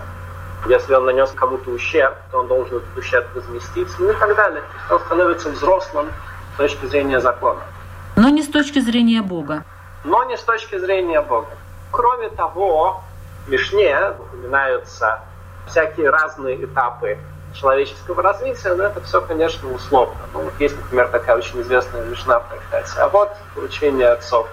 Если 0.68 0.94
он 0.94 1.06
нанес 1.06 1.32
кому-то 1.32 1.72
ущерб, 1.72 2.16
то 2.32 2.42
он 2.42 2.48
должен 2.48 2.78
этот 2.78 2.96
ущерб 2.96 3.26
возместить, 3.34 3.88
ну 3.98 4.12
и 4.12 4.14
так 4.14 4.36
далее. 4.36 4.62
Он 4.92 5.00
становится 5.00 5.50
взрослым 5.50 6.10
с 6.54 6.58
точки 6.58 6.86
зрения 6.86 7.20
закона. 7.20 7.62
Но 8.16 8.30
не 8.30 8.44
с 8.44 8.48
точки 8.50 8.78
зрения 8.78 9.24
Бога. 9.24 9.64
Но 10.04 10.24
не 10.26 10.38
с 10.38 10.44
точки 10.44 10.78
зрения 10.78 11.22
Бога. 11.22 11.50
Кроме 11.90 12.30
того, 12.30 13.04
Мишне 13.48 13.98
упоминаются 14.20 15.20
всякие 15.68 16.10
разные 16.10 16.64
этапы 16.64 17.18
человеческого 17.54 18.22
развития, 18.22 18.74
но 18.74 18.86
это 18.86 19.02
все, 19.02 19.22
конечно, 19.22 19.72
условно. 19.74 20.16
Ну, 20.34 20.44
вот 20.44 20.54
есть, 20.60 20.76
например, 20.78 21.10
такая 21.10 21.38
очень 21.38 21.62
известная 21.62 22.04
Мишна 22.06 22.40
в 22.40 22.48
трактате. 22.50 23.00
А 23.00 23.10
вот 23.10 23.32
учение 23.56 24.10
отцов, 24.10 24.48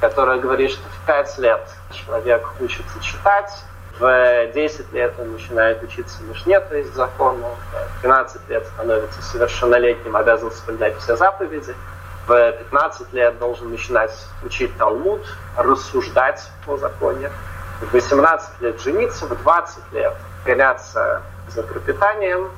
которое 0.00 0.38
говорит, 0.40 0.70
что 0.70 0.82
в 0.88 1.06
5 1.06 1.38
лет 1.38 1.68
человек 1.92 2.48
учится 2.60 3.00
читать, 3.00 3.52
в 3.98 4.52
10 4.54 4.92
лет 4.92 5.14
он 5.18 5.32
начинает 5.32 5.82
учиться 5.82 6.22
Мишне, 6.22 6.58
то 6.60 6.76
есть 6.76 6.94
закону, 6.94 7.50
в 7.98 8.00
12 8.00 8.48
лет 8.48 8.66
становится 8.66 9.22
совершеннолетним, 9.22 10.16
обязан 10.16 10.50
соблюдать 10.50 10.96
все 10.98 11.16
заповеди, 11.16 11.74
в 12.26 12.52
15 12.52 13.12
лет 13.12 13.38
должен 13.38 13.70
начинать 13.70 14.12
учить 14.42 14.76
Талмуд, 14.78 15.22
рассуждать 15.56 16.50
по 16.64 16.78
законе, 16.78 17.30
в 17.82 17.92
18 17.92 18.60
лет 18.60 18.80
жениться, 18.80 19.26
в 19.26 19.42
20 19.42 19.92
лет 19.92 20.14
гоняться 20.44 21.22
за 21.48 21.62
пропитанием, 21.62 22.50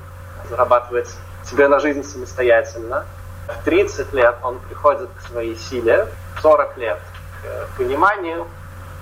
зарабатывать 0.49 1.11
себе 1.45 1.69
на 1.69 1.81
жизнь 1.81 2.04
самостоятельно. 2.04 3.04
В 3.49 3.64
30 3.64 4.12
лет 4.12 4.37
он 4.43 4.59
приходит 4.61 5.09
к 5.16 5.21
своей 5.28 5.57
силе, 5.57 6.09
в 6.37 6.40
40 6.40 6.76
лет 6.78 6.99
к 7.43 7.76
пониманию, 7.76 8.47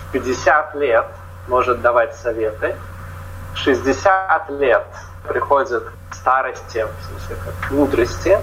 в 0.08 0.12
50 0.12 0.74
лет 0.76 1.06
может 1.48 1.80
давать 1.80 2.14
советы, 2.16 2.76
в 3.54 3.58
60 3.58 4.50
лет 4.50 4.86
приходит 5.28 5.84
к 6.10 6.14
старости, 6.14 6.84
в 6.84 7.06
смысле, 7.06 7.36
к 7.60 7.70
мудрости, 7.70 8.38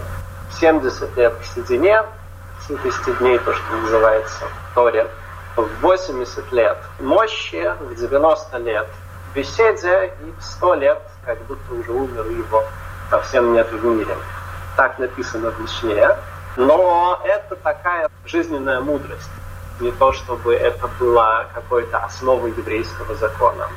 в 0.49 0.59
70 0.59 1.17
лет 1.17 1.33
к 1.35 1.43
седине, 1.43 2.03
70 2.67 3.17
дней, 3.19 3.39
то, 3.39 3.53
что 3.53 3.75
называется 3.75 4.45
в 4.45 4.75
Торе, 4.75 5.07
в 5.55 5.81
80 5.81 6.51
лет 6.51 6.77
мощи, 6.99 7.73
в 7.79 7.95
90 7.95 8.57
лет 8.59 8.87
беседе 9.33 10.13
и 10.21 10.39
в 10.39 10.43
100 10.43 10.73
лет 10.75 11.01
как 11.25 11.37
будто 11.45 11.73
уже 11.73 11.91
умер 11.91 12.25
его 12.25 12.63
совсем 13.09 13.53
нет 13.53 13.71
в 13.71 13.83
мире. 13.83 14.15
Так 14.75 14.99
написано 14.99 15.51
в 15.51 15.59
Мишне. 15.59 16.09
Но 16.57 17.19
это 17.23 17.55
такая 17.55 18.09
жизненная 18.25 18.81
мудрость. 18.81 19.29
Не 19.79 19.91
то, 19.91 20.11
чтобы 20.11 20.53
это 20.53 20.89
была 20.99 21.45
какой-то 21.53 21.99
основой 21.99 22.51
еврейского 22.51 23.15
закона. 23.15 23.67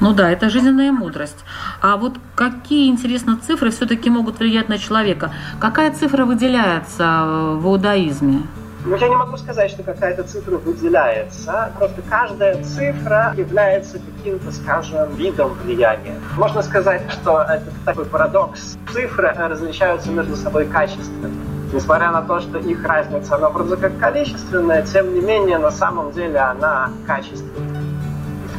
Ну 0.00 0.12
да, 0.12 0.30
это 0.30 0.50
жизненная 0.50 0.90
мудрость. 0.90 1.44
А 1.80 1.96
вот 1.96 2.14
какие, 2.34 2.90
интересно, 2.90 3.38
цифры 3.38 3.70
все-таки 3.70 4.10
могут 4.10 4.40
влиять 4.40 4.68
на 4.68 4.78
человека? 4.78 5.32
Какая 5.60 5.92
цифра 5.92 6.24
выделяется 6.24 7.22
в 7.56 7.66
иудаизме? 7.66 8.42
Ну, 8.86 8.96
я 8.96 9.08
не 9.08 9.16
могу 9.16 9.38
сказать, 9.38 9.70
что 9.70 9.82
какая-то 9.82 10.24
цифра 10.24 10.58
выделяется. 10.58 11.72
Просто 11.78 12.02
каждая 12.02 12.62
цифра 12.62 13.32
является 13.34 13.98
каким-то, 13.98 14.52
скажем, 14.52 15.14
видом 15.14 15.54
влияния. 15.64 16.20
Можно 16.36 16.62
сказать, 16.62 17.00
что 17.10 17.40
это 17.40 17.64
такой 17.86 18.04
парадокс. 18.04 18.76
Цифры 18.92 19.32
различаются 19.34 20.10
между 20.10 20.36
собой 20.36 20.66
качественно. 20.66 21.30
Несмотря 21.72 22.10
на 22.10 22.20
то, 22.22 22.40
что 22.40 22.58
их 22.58 22.84
разница, 22.84 23.36
она 23.36 23.48
вроде 23.48 23.76
как 23.76 23.98
количественная, 23.98 24.82
тем 24.82 25.14
не 25.14 25.20
менее, 25.20 25.56
на 25.56 25.70
самом 25.70 26.12
деле 26.12 26.38
она 26.38 26.90
качественная. 27.06 27.82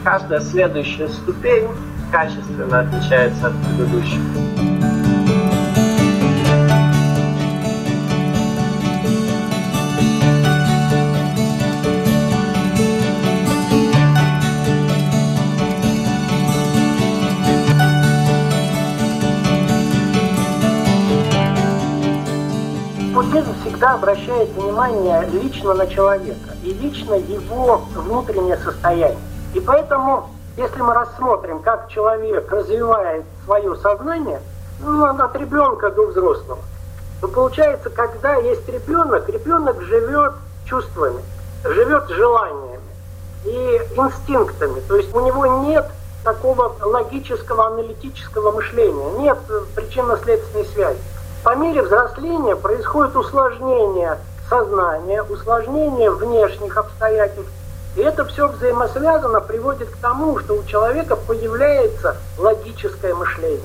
Каждая 0.04 0.40
следующая 0.40 1.08
ступень 1.08 1.68
качественно 2.12 2.80
отличается 2.80 3.48
от 3.48 3.54
предыдущей. 3.64 4.75
Всегда 23.86 23.94
обращает 23.94 24.50
внимание 24.50 25.26
лично 25.32 25.74
на 25.76 25.86
человека 25.86 26.50
и 26.64 26.74
лично 26.74 27.14
его 27.14 27.84
внутреннее 27.94 28.58
состояние. 28.58 29.20
И 29.54 29.60
поэтому 29.60 30.30
если 30.58 30.82
мы 30.82 30.94
рассмотрим, 30.94 31.60
как 31.60 31.90
человек 31.90 32.52
развивает 32.52 33.26
свое 33.46 33.76
сознание, 33.78 34.42
ну, 34.80 35.06
от 35.06 35.36
ребенка 35.36 35.92
до 35.92 36.08
взрослого, 36.08 36.60
то 37.22 37.28
получается, 37.28 37.90
когда 37.90 38.36
есть 38.36 38.68
ребенок, 38.68 39.30
ребенок 39.30 39.82
живет 39.84 40.34
чувствами, 40.66 41.22
живет 41.64 42.10
желаниями 42.10 42.80
и 43.46 43.82
инстинктами. 43.96 44.80
То 44.88 44.96
есть 44.96 45.14
у 45.14 45.20
него 45.26 45.46
нет 45.68 45.86
такого 46.24 46.76
логического, 46.82 47.68
аналитического 47.68 48.52
мышления, 48.52 49.12
нет 49.20 49.38
причинно-следственной 49.76 50.66
связи. 50.66 51.00
По 51.46 51.54
мере 51.54 51.84
взросления 51.84 52.56
происходит 52.56 53.16
усложнение 53.16 54.18
сознания, 54.50 55.22
усложнение 55.22 56.10
внешних 56.10 56.76
обстоятельств, 56.76 57.52
и 57.96 58.02
это 58.02 58.26
все 58.26 58.48
взаимосвязано 58.48 59.42
приводит 59.42 59.92
к 59.92 59.98
тому, 59.98 60.40
что 60.40 60.56
у 60.56 60.64
человека 60.64 61.16
появляется 61.16 62.18
логическое 62.40 63.14
мышление. 63.14 63.62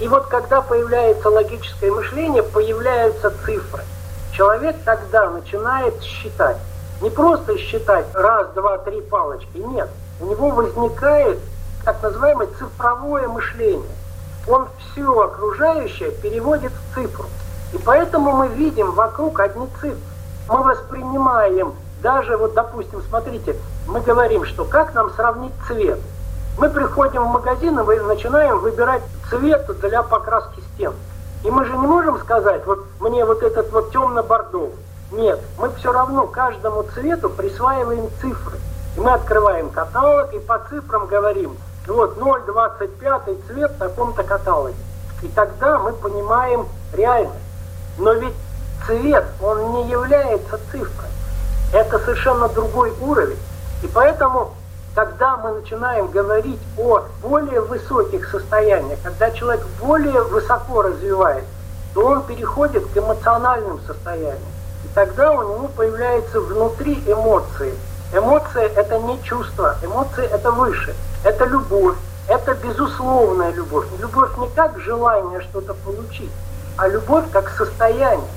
И 0.00 0.06
вот 0.06 0.26
когда 0.26 0.60
появляется 0.60 1.30
логическое 1.30 1.90
мышление, 1.90 2.42
появляются 2.42 3.32
цифры. 3.42 3.84
Человек 4.34 4.76
тогда 4.84 5.30
начинает 5.30 6.02
считать. 6.02 6.58
Не 7.00 7.08
просто 7.08 7.56
считать 7.56 8.04
раз, 8.12 8.48
два, 8.54 8.76
три 8.76 9.00
палочки, 9.00 9.56
нет. 9.56 9.88
У 10.20 10.26
него 10.26 10.50
возникает 10.50 11.38
так 11.86 12.02
называемое 12.02 12.48
цифровое 12.58 13.28
мышление. 13.28 13.97
Он 14.48 14.68
все 14.78 15.20
окружающее 15.20 16.10
переводит 16.10 16.72
в 16.72 16.94
цифру. 16.94 17.26
И 17.72 17.78
поэтому 17.78 18.32
мы 18.32 18.48
видим 18.48 18.92
вокруг 18.92 19.40
одни 19.40 19.66
цифры. 19.80 19.98
Мы 20.48 20.62
воспринимаем 20.62 21.74
даже 22.02 22.36
вот, 22.36 22.54
допустим, 22.54 23.02
смотрите, 23.08 23.56
мы 23.86 24.00
говорим, 24.00 24.44
что 24.44 24.64
как 24.64 24.94
нам 24.94 25.10
сравнить 25.10 25.52
цвет. 25.66 25.98
Мы 26.58 26.70
приходим 26.70 27.24
в 27.24 27.32
магазин 27.32 27.78
и 27.78 28.00
начинаем 28.00 28.58
выбирать 28.60 29.02
цвет 29.28 29.66
для 29.80 30.02
покраски 30.02 30.60
стен. 30.74 30.92
И 31.44 31.50
мы 31.50 31.64
же 31.64 31.72
не 31.72 31.86
можем 31.86 32.18
сказать, 32.18 32.66
вот 32.66 32.84
мне 33.00 33.24
вот 33.24 33.42
этот 33.42 33.70
вот 33.70 33.92
темно-бордовый. 33.92 34.74
Нет, 35.12 35.40
мы 35.58 35.70
все 35.74 35.92
равно 35.92 36.26
каждому 36.26 36.82
цвету 36.94 37.30
присваиваем 37.30 38.08
цифры. 38.20 38.58
И 38.96 39.00
мы 39.00 39.12
открываем 39.12 39.70
каталог 39.70 40.32
и 40.34 40.38
по 40.38 40.58
цифрам 40.68 41.06
говорим, 41.06 41.56
вот 41.94 42.18
0,25 42.18 43.46
цвет 43.46 43.72
в 43.72 43.78
таком-то 43.78 44.22
каталоге. 44.22 44.76
И 45.22 45.28
тогда 45.28 45.78
мы 45.78 45.92
понимаем 45.92 46.66
реальность. 46.92 47.34
Но 47.98 48.12
ведь 48.12 48.34
цвет, 48.86 49.24
он 49.42 49.72
не 49.72 49.88
является 49.90 50.58
цифрой. 50.70 51.10
Это 51.72 51.98
совершенно 51.98 52.48
другой 52.48 52.92
уровень. 53.00 53.38
И 53.82 53.86
поэтому, 53.88 54.52
когда 54.94 55.36
мы 55.36 55.52
начинаем 55.52 56.08
говорить 56.08 56.60
о 56.78 57.02
более 57.22 57.60
высоких 57.60 58.28
состояниях, 58.30 58.98
когда 59.02 59.30
человек 59.30 59.64
более 59.80 60.22
высоко 60.22 60.82
развивается, 60.82 61.50
то 61.94 62.04
он 62.04 62.22
переходит 62.22 62.86
к 62.86 62.96
эмоциональным 62.96 63.80
состояниям. 63.86 64.38
И 64.84 64.88
тогда 64.94 65.32
у 65.32 65.42
него 65.42 65.68
появляются 65.68 66.40
внутри 66.40 67.02
эмоции. 67.06 67.74
Эмоции– 68.12 68.62
это 68.76 68.98
не 69.00 69.22
чувство, 69.22 69.76
эмоции– 69.82 70.24
это 70.32 70.50
выше, 70.50 70.94
это 71.24 71.44
любовь, 71.46 71.96
это 72.28 72.54
безусловная 72.54 73.52
любовь. 73.52 73.86
Любовь 73.98 74.36
не 74.38 74.48
как 74.50 74.78
желание 74.78 75.40
что-то 75.40 75.74
получить, 75.74 76.30
а 76.76 76.88
любовь 76.88 77.24
как 77.32 77.48
состояние. 77.50 78.28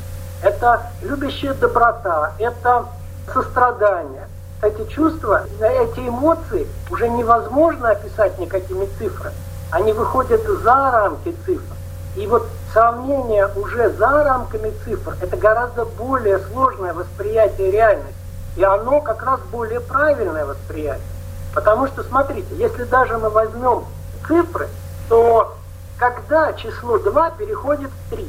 Это 0.41 0.91
любящая 1.01 1.53
доброта, 1.53 2.33
это 2.39 2.85
сострадания. 3.31 4.27
Эти 4.63 4.85
чувства, 4.89 5.45
эти 5.59 6.07
эмоции 6.07 6.67
уже 6.89 7.09
невозможно 7.09 7.91
описать 7.91 8.37
никакими 8.39 8.87
цифрами. 8.97 9.35
Они 9.71 9.93
выходят 9.93 10.41
за 10.43 10.91
рамки 10.91 11.35
цифр. 11.45 11.75
И 12.15 12.27
вот 12.27 12.47
сравнение 12.73 13.47
уже 13.55 13.89
за 13.91 14.23
рамками 14.23 14.73
цифр– 14.83 15.15
это 15.21 15.37
гораздо 15.37 15.85
более 15.85 16.39
сложное 16.39 16.93
восприятие 16.93 17.71
реальности. 17.71 18.13
И 18.57 18.63
оно 18.63 19.01
как 19.01 19.23
раз 19.23 19.39
более 19.51 19.79
правильное 19.79 20.45
восприятие. 20.45 21.01
Потому 21.53 21.87
что, 21.87 22.03
смотрите, 22.03 22.55
если 22.55 22.83
даже 22.83 23.17
мы 23.17 23.29
возьмем 23.29 23.85
цифры, 24.27 24.69
то 25.09 25.55
когда 25.97 26.53
число 26.53 26.97
2 26.97 27.31
переходит 27.31 27.89
в 27.91 28.09
3, 28.15 28.27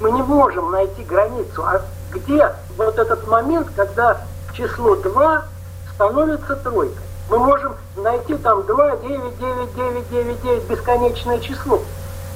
мы 0.00 0.12
не 0.12 0.22
можем 0.22 0.70
найти 0.70 1.02
границу, 1.04 1.64
а 1.64 1.82
где 2.10 2.52
вот 2.76 2.98
этот 2.98 3.26
момент, 3.26 3.68
когда 3.76 4.20
число 4.54 4.96
2 4.96 5.44
становится 5.94 6.56
тройкой. 6.56 7.02
Мы 7.28 7.38
можем 7.38 7.76
найти 7.96 8.34
там 8.36 8.64
2, 8.64 8.96
9, 8.96 9.38
9, 9.38 9.74
9, 9.76 10.10
9, 10.10 10.42
9, 10.42 10.64
бесконечное 10.64 11.38
число. 11.40 11.80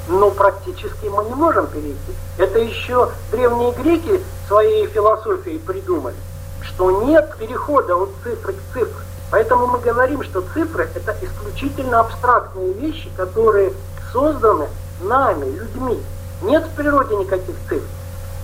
Но 0.08 0.30
практически 0.30 1.06
мы 1.06 1.24
не 1.24 1.34
можем 1.34 1.66
перейти. 1.66 2.14
Это 2.38 2.58
еще 2.58 3.10
древние 3.30 3.72
греки 3.72 4.22
своей 4.46 4.86
философией 4.86 5.58
придумали, 5.58 6.16
что 6.62 7.04
нет 7.06 7.34
перехода 7.38 7.96
от 7.96 8.10
цифры 8.22 8.52
к 8.52 8.72
цифре. 8.72 9.04
Поэтому 9.34 9.66
мы 9.66 9.80
говорим, 9.80 10.22
что 10.22 10.42
цифры– 10.54 10.88
это 10.94 11.16
исключительно 11.20 11.98
абстрактные 11.98 12.72
вещи, 12.72 13.10
которые 13.16 13.72
созданы 14.12 14.68
нами, 15.02 15.46
людьми. 15.46 16.00
Нет 16.42 16.62
в 16.62 16.76
природе 16.76 17.16
никаких 17.16 17.56
цифр. 17.68 17.84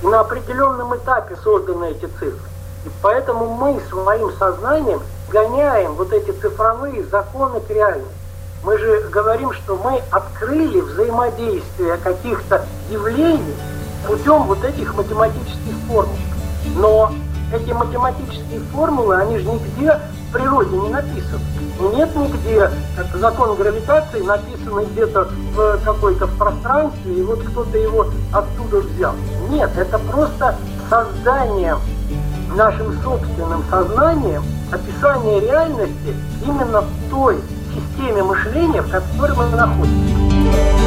И 0.02 0.06
на 0.08 0.18
определенном 0.18 0.96
этапе 0.96 1.36
созданы 1.44 1.92
эти 1.92 2.06
цифры. 2.06 2.42
И 2.84 2.90
поэтому 3.02 3.50
мы 3.50 3.80
своим 3.88 4.32
сознанием 4.32 5.00
гоняем 5.28 5.94
вот 5.94 6.12
эти 6.12 6.32
цифровые 6.32 7.04
законы 7.04 7.60
к 7.60 7.70
реальности. 7.70 8.12
Мы 8.64 8.76
же 8.76 9.02
говорим, 9.12 9.52
что 9.52 9.76
мы 9.76 10.02
открыли 10.10 10.80
взаимодействие 10.80 11.98
каких-то 11.98 12.66
явлений 12.90 13.54
путем 14.08 14.42
вот 14.42 14.64
этих 14.64 14.92
математических 14.96 15.72
формул. 15.86 16.16
Но 16.74 17.12
эти 17.52 17.72
математические 17.72 18.60
формулы, 18.72 19.16
они 19.16 19.38
же 19.38 19.44
нигде 19.44 19.98
в 20.28 20.32
природе 20.32 20.76
не 20.76 20.88
написаны. 20.88 21.40
Нет 21.94 22.14
нигде, 22.14 22.70
как 22.96 23.16
закон 23.16 23.56
гравитации, 23.56 24.20
написанный 24.20 24.86
где-то 24.86 25.28
в 25.54 25.78
какой-то 25.84 26.26
пространстве, 26.26 27.14
и 27.14 27.22
вот 27.22 27.42
кто-то 27.42 27.76
его 27.78 28.06
оттуда 28.32 28.80
взял. 28.80 29.14
Нет, 29.48 29.70
это 29.76 29.98
просто 29.98 30.54
создание 30.88 31.76
нашим 32.54 33.00
собственным 33.02 33.64
сознанием 33.70 34.42
описание 34.70 35.40
реальности 35.40 36.14
именно 36.44 36.82
в 36.82 37.10
той 37.10 37.40
системе 37.74 38.22
мышления, 38.22 38.82
в 38.82 38.90
которой 38.90 39.36
мы 39.36 39.46
находимся. 39.56 40.79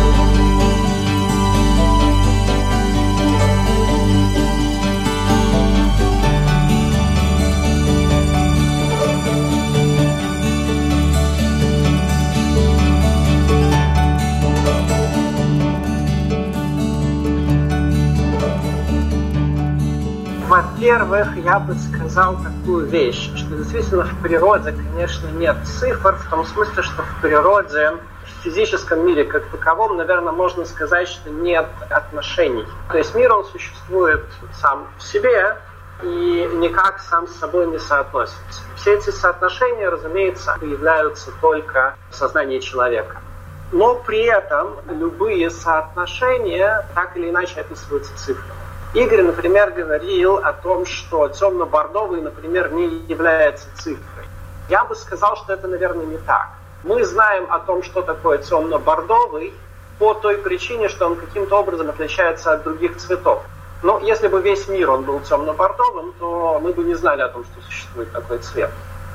Во-первых, 20.53 21.35
я 21.37 21.57
бы 21.57 21.73
сказал 21.73 22.37
такую 22.37 22.85
вещь, 22.85 23.31
что 23.35 23.55
действительно 23.55 24.03
в 24.03 24.21
природе, 24.21 24.71
конечно, 24.71 25.25
нет 25.29 25.57
цифр, 25.65 26.15
в 26.15 26.29
том 26.29 26.45
смысле, 26.45 26.83
что 26.83 27.01
в 27.01 27.21
природе, 27.23 27.93
в 28.23 28.43
физическом 28.43 29.03
мире 29.03 29.23
как 29.23 29.45
таковом, 29.47 29.97
наверное, 29.97 30.31
можно 30.31 30.63
сказать, 30.65 31.07
что 31.07 31.31
нет 31.31 31.65
отношений. 31.89 32.67
То 32.91 32.99
есть 32.99 33.15
мир, 33.15 33.33
он 33.33 33.45
существует 33.45 34.23
сам 34.61 34.87
в 34.99 35.01
себе, 35.01 35.57
и 36.03 36.47
никак 36.53 36.99
сам 36.99 37.27
с 37.27 37.33
собой 37.39 37.65
не 37.65 37.79
соотносится. 37.79 38.61
Все 38.75 38.93
эти 38.93 39.09
соотношения, 39.09 39.89
разумеется, 39.89 40.55
появляются 40.59 41.31
только 41.41 41.95
в 42.11 42.15
сознании 42.15 42.59
человека. 42.59 43.23
Но 43.71 43.95
при 43.95 44.25
этом 44.25 44.75
любые 44.87 45.49
соотношения 45.49 46.85
так 46.93 47.17
или 47.17 47.31
иначе 47.31 47.61
описываются 47.61 48.15
цифрами. 48.15 48.62
Игорь, 48.93 49.23
например, 49.23 49.71
говорил 49.71 50.37
о 50.37 50.53
том, 50.53 50.85
что 50.85 51.27
темно-бордовый, 51.27 52.21
например, 52.21 52.71
не 52.73 52.85
является 53.07 53.67
цифрой. 53.75 54.25
Я 54.69 54.85
бы 54.85 54.95
сказал, 54.95 55.35
что 55.37 55.53
это, 55.53 55.67
наверное, 55.67 56.05
не 56.05 56.17
так. 56.17 56.49
Мы 56.83 57.03
знаем 57.03 57.47
о 57.49 57.57
том, 57.59 57.81
что 57.81 58.03
такое 58.03 58.37
темно-бордовый, 58.37 59.53
по 59.97 60.13
той 60.13 60.37
причине, 60.37 60.89
что 60.89 61.07
он 61.07 61.15
каким-то 61.15 61.59
образом 61.59 61.89
отличается 61.89 62.53
от 62.53 62.63
других 62.63 62.97
цветов. 62.97 63.41
Но 63.81 63.99
если 63.99 64.27
бы 64.27 64.41
весь 64.41 64.67
мир 64.67 64.91
он 64.91 65.03
был 65.03 65.19
темно-бордовым, 65.21 66.13
то 66.19 66.59
мы 66.61 66.71
бы 66.71 66.83
не 66.83 66.93
знали 66.93 67.21
о 67.21 67.29
том, 67.29 67.43
что 67.45 67.61
существует 67.63 68.11
такой 68.11 68.39
цвет. 68.39 68.69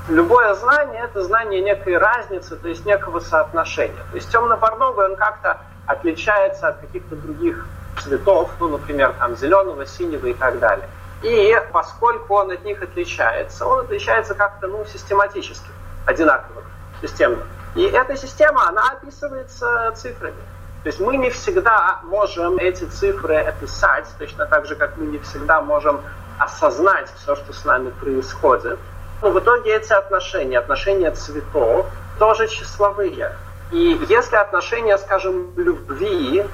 Любое 0.09 0.55
знание– 0.55 1.03
это 1.05 1.23
знание 1.23 1.61
некой 1.61 1.99
разницы, 1.99 2.57
то 2.57 2.69
есть 2.69 2.85
некого 2.85 3.21
соотношения. 3.21 4.03
То 4.11 4.17
есть 4.17 4.31
темно-бордовый 4.33 5.11
он 5.11 5.17
как-то 5.17 5.61
отличается 5.87 6.69
от 6.69 6.79
каких-то 6.79 7.14
других 7.14 7.67
цветов, 8.03 8.51
ну, 8.61 8.69
например, 8.69 9.15
там 9.19 9.37
зеленого, 9.37 9.87
синего 9.87 10.27
и 10.27 10.35
так 10.35 10.59
далее. 10.59 10.89
И 11.23 11.55
поскольку 11.73 12.35
он 12.35 12.51
от 12.51 12.65
них 12.65 12.83
отличается, 12.83 13.67
он 13.67 13.81
отличается 13.81 14.35
как-то, 14.35 14.69
ну, 14.69 14.85
систематически, 14.85 15.69
одинаково, 16.07 16.63
системно. 17.03 17.43
И 17.75 17.83
эта 17.83 18.17
система, 18.17 18.69
она 18.69 18.91
описывается 18.91 19.93
цифрами. 19.97 20.43
То 20.83 20.89
есть 20.89 21.01
мы 21.01 21.17
не 21.17 21.31
всегда 21.31 22.01
можем 22.05 22.57
эти 22.59 22.85
цифры 22.85 23.37
описать, 23.37 24.07
точно 24.19 24.47
так 24.47 24.67
же, 24.67 24.77
как 24.77 24.97
мы 24.97 25.07
не 25.07 25.19
всегда 25.19 25.61
можем 25.61 26.01
осознать 26.39 27.13
все, 27.17 27.35
что 27.35 27.53
с 27.53 27.65
нами 27.65 27.91
происходит. 27.91 28.79
Но 29.21 29.31
в 29.31 29.39
итоге 29.41 29.75
эти 29.75 29.93
отношения, 29.93 30.59
отношения 30.59 31.11
цветов, 31.11 31.87
тоже 32.19 32.47
числовые. 32.47 33.35
И 33.73 34.01
если 34.09 34.37
отношения, 34.37 34.97
скажем, 34.99 35.53
любви, 35.57 36.47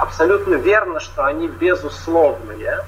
абсолютно 0.00 0.54
верно, 0.54 0.98
что 0.98 1.24
они 1.24 1.46
безусловные, 1.46 2.84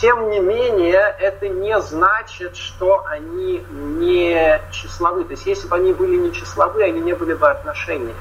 тем 0.00 0.30
не 0.30 0.38
менее, 0.38 1.14
это 1.18 1.48
не 1.48 1.78
значит, 1.80 2.56
что 2.56 3.04
они 3.06 3.64
не 3.70 4.60
числовые. 4.70 5.24
То 5.24 5.32
есть, 5.32 5.44
если 5.44 5.68
бы 5.68 5.76
они 5.76 5.92
были 5.92 6.16
не 6.16 6.32
числовые, 6.32 6.86
они 6.86 7.00
не 7.00 7.14
были 7.14 7.34
бы 7.34 7.50
отношениями. 7.50 8.14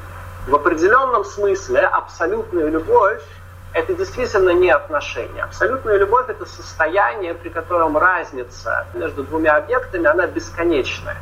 В 0.48 0.56
определенном 0.56 1.24
смысле 1.24 1.82
абсолютная 1.82 2.68
любовь– 2.68 3.22
это 3.74 3.94
действительно 3.94 4.50
не 4.50 4.72
отношения. 4.72 5.44
Абсолютная 5.44 5.98
любовь– 5.98 6.26
это 6.28 6.46
состояние, 6.46 7.36
при 7.36 7.50
котором 7.50 7.96
разница 7.96 8.88
между 8.96 9.24
двумя 9.24 9.56
объектами, 9.56 10.08
она 10.08 10.26
бесконечная. 10.26 11.18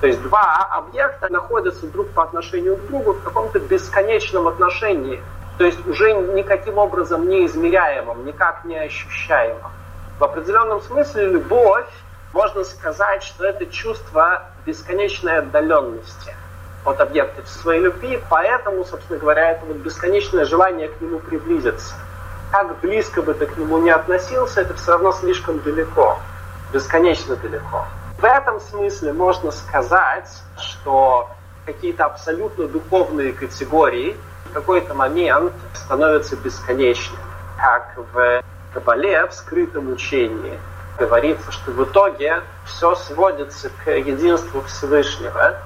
То 0.00 0.06
есть 0.06 0.20
два 0.22 0.66
объекта 0.70 1.30
находятся 1.30 1.86
друг 1.86 2.08
по 2.08 2.24
отношению 2.24 2.76
к 2.76 2.86
другу 2.88 3.12
в 3.12 3.22
каком-то 3.22 3.60
бесконечном 3.60 4.48
отношении, 4.48 5.22
то 5.62 5.66
есть 5.66 5.86
уже 5.86 6.12
никаким 6.12 6.76
образом 6.78 7.28
не 7.28 7.46
измеряемым, 7.46 8.26
никак 8.26 8.64
не 8.64 8.76
ощущаемым. 8.76 9.70
В 10.18 10.24
определенном 10.24 10.80
смысле 10.80 11.28
любовь, 11.28 11.86
можно 12.32 12.64
сказать, 12.64 13.22
что 13.22 13.44
это 13.44 13.66
чувство 13.66 14.42
бесконечной 14.66 15.38
отдаленности 15.38 16.34
от 16.84 17.00
объекта 17.00 17.46
своей 17.46 17.80
любви, 17.80 18.20
поэтому, 18.28 18.84
собственно 18.84 19.20
говоря, 19.20 19.52
это 19.52 19.64
вот 19.64 19.76
бесконечное 19.76 20.46
желание 20.46 20.88
к 20.88 21.00
нему 21.00 21.20
приблизиться. 21.20 21.94
Как 22.50 22.80
близко 22.80 23.22
бы 23.22 23.32
ты 23.32 23.46
к 23.46 23.56
нему 23.56 23.78
не 23.78 23.90
относился, 23.90 24.62
это 24.62 24.74
все 24.74 24.90
равно 24.90 25.12
слишком 25.12 25.60
далеко, 25.60 26.18
бесконечно 26.72 27.36
далеко. 27.36 27.86
В 28.18 28.24
этом 28.24 28.58
смысле 28.58 29.12
можно 29.12 29.52
сказать, 29.52 30.28
что 30.58 31.30
какие-то 31.66 32.06
абсолютно 32.06 32.66
духовные 32.66 33.32
категории 33.32 34.16
в 34.44 34.52
какой-то 34.52 34.94
момент 34.94 35.52
становятся 35.74 36.36
бесконечными. 36.36 37.20
Как 37.56 37.96
в 38.12 38.42
Кабале, 38.74 39.26
в 39.26 39.34
скрытом 39.34 39.92
учении, 39.92 40.58
говорится, 40.98 41.52
что 41.52 41.70
в 41.70 41.84
итоге 41.84 42.42
все 42.64 42.94
сводится 42.94 43.70
к 43.84 43.90
единству 43.90 44.62
Всевышнего, 44.62 45.56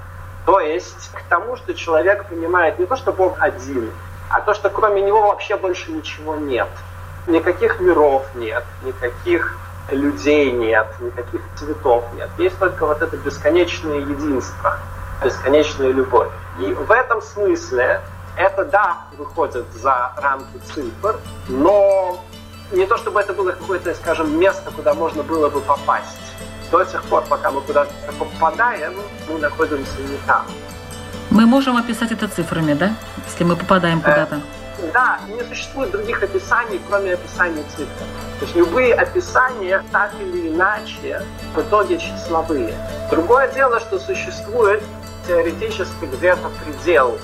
то 0.44 0.60
есть 0.60 1.10
к 1.12 1.22
тому, 1.28 1.56
что 1.56 1.74
человек 1.74 2.26
понимает 2.26 2.78
не 2.78 2.86
то, 2.86 2.96
что 2.96 3.12
Бог 3.12 3.36
один, 3.40 3.90
а 4.30 4.40
то, 4.40 4.54
что 4.54 4.70
кроме 4.70 5.02
него 5.02 5.22
вообще 5.22 5.56
больше 5.56 5.90
ничего 5.90 6.36
нет. 6.36 6.68
Никаких 7.26 7.80
миров 7.80 8.24
нет, 8.34 8.64
никаких 8.82 9.56
людей 9.90 10.52
нет, 10.52 10.86
никаких 11.00 11.40
цветов 11.56 12.04
нет. 12.14 12.28
Есть 12.38 12.58
только 12.58 12.86
вот 12.86 13.02
это 13.02 13.16
бесконечное 13.16 13.98
единство, 13.98 14.78
бесконечная 15.22 15.90
любовь. 15.90 16.30
И 16.60 16.72
в 16.72 16.90
этом 16.90 17.22
смысле 17.22 18.00
это, 18.36 18.64
да, 18.64 18.98
выходит 19.16 19.66
за 19.72 20.12
рамки 20.16 20.58
цифр, 20.74 21.16
но 21.48 22.20
не 22.72 22.86
то 22.86 22.96
чтобы 22.96 23.20
это 23.20 23.32
было 23.32 23.52
какое-то, 23.52 23.94
скажем, 23.94 24.38
место, 24.38 24.70
куда 24.70 24.94
можно 24.94 25.22
было 25.22 25.48
бы 25.48 25.60
попасть 25.60 26.18
до 26.70 26.84
тех 26.84 27.02
пор, 27.04 27.24
пока 27.28 27.50
мы 27.50 27.60
куда-то 27.60 27.92
попадаем, 28.18 28.94
мы 29.28 29.38
находимся 29.38 30.00
не 30.00 30.16
там. 30.26 30.44
Мы 31.30 31.46
можем 31.46 31.76
описать 31.76 32.12
это 32.12 32.28
цифрами, 32.28 32.74
да? 32.74 32.92
Если 33.26 33.44
мы 33.44 33.56
попадаем 33.56 34.00
куда-то. 34.00 34.36
Э, 34.78 34.90
да, 34.92 35.18
не 35.28 35.42
существует 35.44 35.90
других 35.90 36.22
описаний, 36.22 36.80
кроме 36.88 37.14
описания 37.14 37.64
цифр. 37.76 38.04
То 38.38 38.44
есть 38.44 38.56
любые 38.56 38.94
описания 38.94 39.82
так 39.92 40.12
или 40.20 40.48
иначе 40.48 41.22
в 41.54 41.60
итоге 41.60 41.98
числовые. 41.98 42.74
Другое 43.10 43.52
дело, 43.52 43.80
что 43.80 43.98
существует 43.98 44.82
теоретически 45.26 46.04
где-то 46.04 46.50
предел 46.64 47.18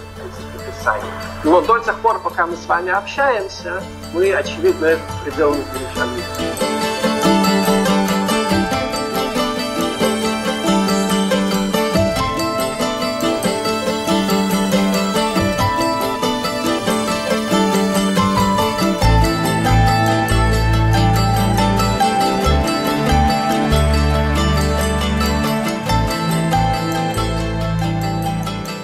описаний. 0.82 1.10
Но 1.44 1.60
до 1.60 1.78
тех 1.78 1.98
пор, 2.00 2.20
пока 2.20 2.46
мы 2.46 2.56
с 2.56 2.66
вами 2.66 2.90
общаемся, 2.90 3.82
мы, 4.12 4.32
очевидно, 4.32 4.86
этот 4.86 5.22
предел 5.24 5.54
не 5.54 5.62
перешагнули. 5.64 6.91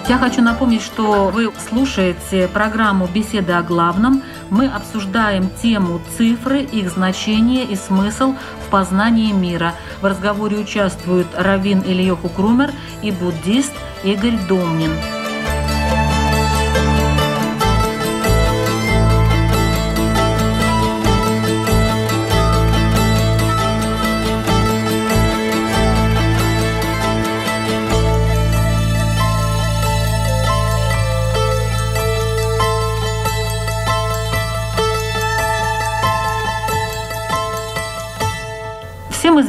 Я 0.09 0.17
хочу 0.17 0.41
напомнить, 0.41 0.81
что 0.81 1.27
вы 1.27 1.51
слушаете 1.69 2.47
программу 2.47 3.05
«Беседы 3.05 3.51
о 3.51 3.61
главном». 3.61 4.23
Мы 4.49 4.65
обсуждаем 4.65 5.51
тему 5.61 6.01
цифры, 6.17 6.61
их 6.61 6.89
значение 6.89 7.63
и 7.63 7.75
смысл 7.75 8.33
в 8.65 8.71
познании 8.71 9.31
мира. 9.31 9.75
В 10.01 10.05
разговоре 10.05 10.57
участвуют 10.57 11.27
Равин 11.37 11.83
Ильёху 11.85 12.27
Крумер 12.27 12.71
и 13.03 13.11
буддист 13.11 13.73
Игорь 14.03 14.39
Домнин. 14.47 15.18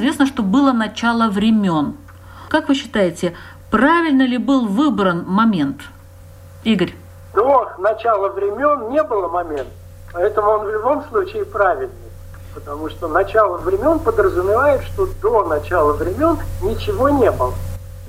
Известно, 0.01 0.27
что 0.27 0.43
было 0.43 0.73
начало 0.73 1.29
времен. 1.29 1.97
Как 2.49 2.69
вы 2.69 2.75
считаете, 2.75 3.35
правильно 3.71 4.23
ли 4.23 4.39
был 4.39 4.67
выбран 4.67 5.25
момент? 5.27 5.83
Игорь. 6.65 6.95
До 7.35 7.71
начала 7.79 8.31
времен 8.31 8.91
не 8.91 9.03
было 9.03 9.29
момента, 9.29 9.71
поэтому 10.13 10.51
он 10.51 10.67
в 10.67 10.71
любом 10.71 11.05
случае 11.05 11.45
правильный. 11.45 11.95
Потому 12.55 12.89
что 12.89 13.07
начало 13.09 13.59
времен 13.59 14.01
подразумевает, 14.01 14.83
что 14.83 15.07
до 15.23 15.45
начала 15.45 15.93
времен 15.93 16.39
ничего 16.63 17.09
не 17.11 17.31
было. 17.31 17.55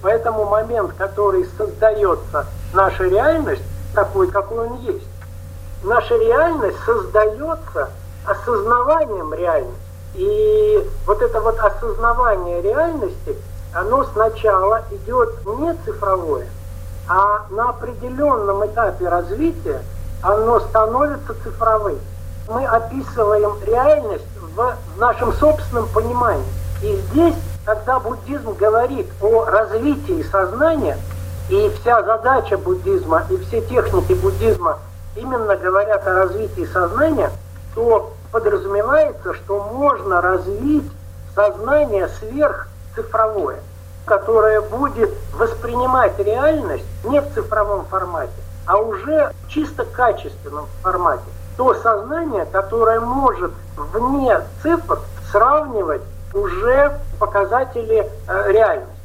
Поэтому 0.02 0.46
момент, 0.46 0.94
который 0.98 1.46
создается 1.58 2.48
наша 2.74 3.04
реальность, 3.04 3.62
такой, 3.94 4.32
какой 4.32 4.70
он 4.70 4.78
есть. 4.78 5.06
Наша 5.84 6.16
реальность 6.18 6.80
создается 6.86 7.90
осознаванием 8.26 9.34
реальности. 9.34 9.91
И 10.14 10.90
вот 11.06 11.22
это 11.22 11.40
вот 11.40 11.58
осознавание 11.60 12.62
реальности, 12.62 13.38
оно 13.74 14.04
сначала 14.06 14.84
идет 14.92 15.46
не 15.46 15.74
цифровое, 15.86 16.48
а 17.08 17.46
на 17.50 17.70
определенном 17.70 18.66
этапе 18.66 19.08
развития 19.08 19.82
оно 20.22 20.60
становится 20.60 21.34
цифровым. 21.44 22.00
Мы 22.50 22.66
описываем 22.66 23.56
реальность 23.66 24.26
в 24.56 24.76
нашем 24.98 25.34
собственном 25.34 25.88
понимании. 25.90 26.46
И 26.82 26.96
здесь, 26.96 27.36
когда 27.66 28.00
буддизм 28.00 28.54
говорит 28.54 29.08
о 29.22 29.46
развитии 29.46 30.24
сознания, 30.30 30.98
и 31.50 31.72
вся 31.80 32.02
задача 32.04 32.58
буддизма, 32.58 33.24
и 33.30 33.38
все 33.38 33.62
техники 33.62 34.14
буддизма 34.14 34.80
именно 35.16 35.56
говорят 35.56 36.06
о 36.08 36.14
развитии 36.14 36.66
сознания, 36.66 37.32
то 37.76 38.14
подразумевается, 38.32 39.34
что 39.34 39.64
можно 39.64 40.22
развить 40.22 40.90
сознание 41.36 42.08
сверхцифровое, 42.20 43.60
которое 44.06 44.62
будет 44.62 45.12
воспринимать 45.34 46.18
реальность 46.20 46.86
не 47.04 47.22
в 47.22 47.34
цифровом 47.34 47.86
формате, 47.86 48.34
а 48.66 48.78
уже 48.78 49.32
в 49.44 49.50
чисто 49.50 49.86
качественном 49.86 50.68
формате. 50.82 51.24
То 51.58 51.74
сознание, 51.76 52.46
которое 52.46 53.00
может 53.00 53.52
вне 53.76 54.42
цифр 54.62 55.00
сравнивать 55.32 56.02
уже 56.34 56.98
показатели 57.20 58.10
э, 58.28 58.52
реальности. 58.52 58.96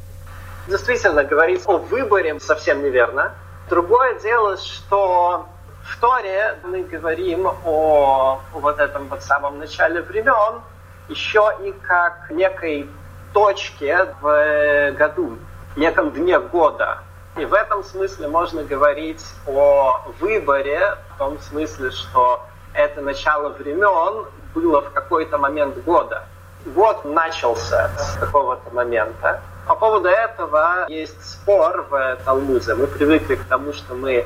Действительно, 0.67 1.23
говорить 1.23 1.63
о 1.65 1.77
выборе 1.77 2.39
совсем 2.39 2.83
неверно. 2.83 3.31
Другое 3.69 4.19
дело, 4.19 4.57
что 4.57 5.45
в 5.87 5.99
Торе 5.99 6.55
мы 6.63 6.83
говорим 6.83 7.47
о 7.65 8.41
вот 8.51 8.79
этом 8.79 9.07
вот 9.07 9.23
самом 9.23 9.59
начале 9.59 10.01
времен 10.01 10.61
еще 11.07 11.51
и 11.63 11.71
как 11.71 12.29
некой 12.29 12.89
точке 13.33 14.07
в 14.21 14.91
году, 14.97 15.37
неком 15.75 16.11
дне 16.11 16.39
года. 16.39 16.99
И 17.37 17.45
в 17.45 17.53
этом 17.53 17.83
смысле 17.83 18.27
можно 18.27 18.63
говорить 18.63 19.23
о 19.45 20.01
выборе, 20.19 20.95
в 21.13 21.17
том 21.17 21.39
смысле, 21.39 21.91
что 21.91 22.45
это 22.73 23.01
начало 23.01 23.49
времен 23.49 24.25
было 24.53 24.81
в 24.81 24.91
какой-то 24.91 25.37
момент 25.37 25.77
года. 25.83 26.23
Год 26.65 27.05
начался 27.05 27.89
с 27.97 28.17
какого-то 28.19 28.73
момента. 28.73 29.39
По 29.67 29.75
поводу 29.75 30.09
этого 30.09 30.85
есть 30.89 31.23
спор 31.23 31.85
в 31.89 32.17
Талмуде. 32.25 32.73
Мы 32.73 32.87
привыкли 32.87 33.35
к 33.35 33.45
тому, 33.45 33.71
что 33.71 33.93
мы 33.93 34.25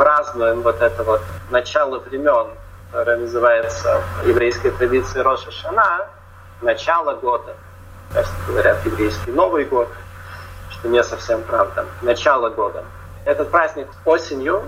празднуем 0.00 0.62
вот 0.62 0.80
это 0.80 1.04
вот 1.04 1.20
начало 1.50 1.98
времен, 1.98 2.46
которое 2.90 3.18
называется 3.18 4.00
в 4.22 4.28
еврейской 4.28 4.70
традиции 4.70 5.18
Роша 5.18 5.50
Шана, 5.50 6.06
начало 6.62 7.16
года. 7.16 7.54
Есть 8.16 8.32
говорят 8.48 8.78
еврейский 8.86 9.30
Новый 9.30 9.66
год, 9.66 9.88
что 10.70 10.88
не 10.88 11.04
совсем 11.04 11.42
правда. 11.42 11.84
Начало 12.00 12.48
года. 12.48 12.82
Этот 13.26 13.50
праздник 13.50 13.88
осенью, 14.06 14.62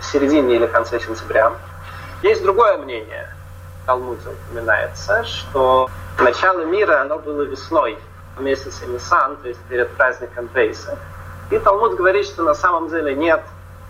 в 0.00 0.04
середине 0.06 0.56
или 0.56 0.66
конце 0.66 0.98
сентября. 0.98 1.52
Есть 2.22 2.42
другое 2.42 2.78
мнение. 2.78 3.28
Талмуде 3.84 4.26
упоминается, 4.26 5.22
что 5.24 5.90
начало 6.18 6.64
мира, 6.64 7.02
оно 7.02 7.18
было 7.18 7.42
весной, 7.42 7.98
в 8.38 8.40
месяце 8.40 8.86
Нисан, 8.86 9.36
то 9.36 9.48
есть 9.48 9.60
перед 9.68 9.90
праздником 9.98 10.48
Пейса. 10.48 10.96
И 11.50 11.58
Талмуд 11.58 11.94
говорит, 11.94 12.24
что 12.24 12.42
на 12.42 12.54
самом 12.54 12.88
деле 12.88 13.14
нет 13.14 13.42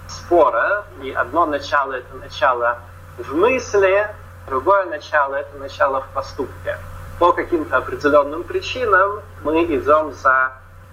спора, 0.09 0.85
и 1.03 1.11
одно 1.11 1.47
начало– 1.47 1.92
это 1.94 2.14
начало 2.16 2.79
в 3.18 3.35
мысли, 3.35 4.09
другое 4.47 4.87
начало– 4.87 5.35
это 5.37 5.57
начало 5.59 6.03
в 6.03 6.09
поступке. 6.09 6.79
По 7.18 7.33
каким-то 7.33 7.77
определенным 7.77 8.44
причинам 8.44 9.21
мы 9.42 9.64
идем 9.64 10.12
за 10.12 10.53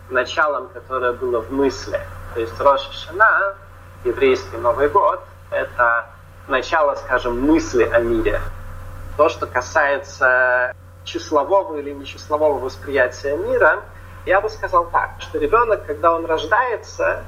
началом, 0.09 0.69
которое 0.69 1.13
было 1.13 1.41
в 1.41 1.51
мысли. 1.51 1.99
То 2.33 2.39
есть 2.39 2.59
Роша 2.59 2.91
Шана, 2.91 3.55
еврейский 4.03 4.57
Новый 4.57 4.89
год, 4.89 5.21
это 5.51 6.07
начало, 6.47 6.95
скажем, 6.95 7.41
мысли 7.41 7.83
о 7.83 7.99
мире. 7.99 8.41
То, 9.17 9.29
что 9.29 9.47
касается 9.47 10.73
числового 11.03 11.77
или 11.77 11.91
нечислового 11.91 12.59
восприятия 12.59 13.37
мира, 13.37 13.83
я 14.25 14.41
бы 14.41 14.49
сказал 14.49 14.85
так, 14.87 15.11
что 15.19 15.37
ребенок, 15.37 15.85
когда 15.85 16.13
он 16.13 16.25
рождается, 16.25 17.23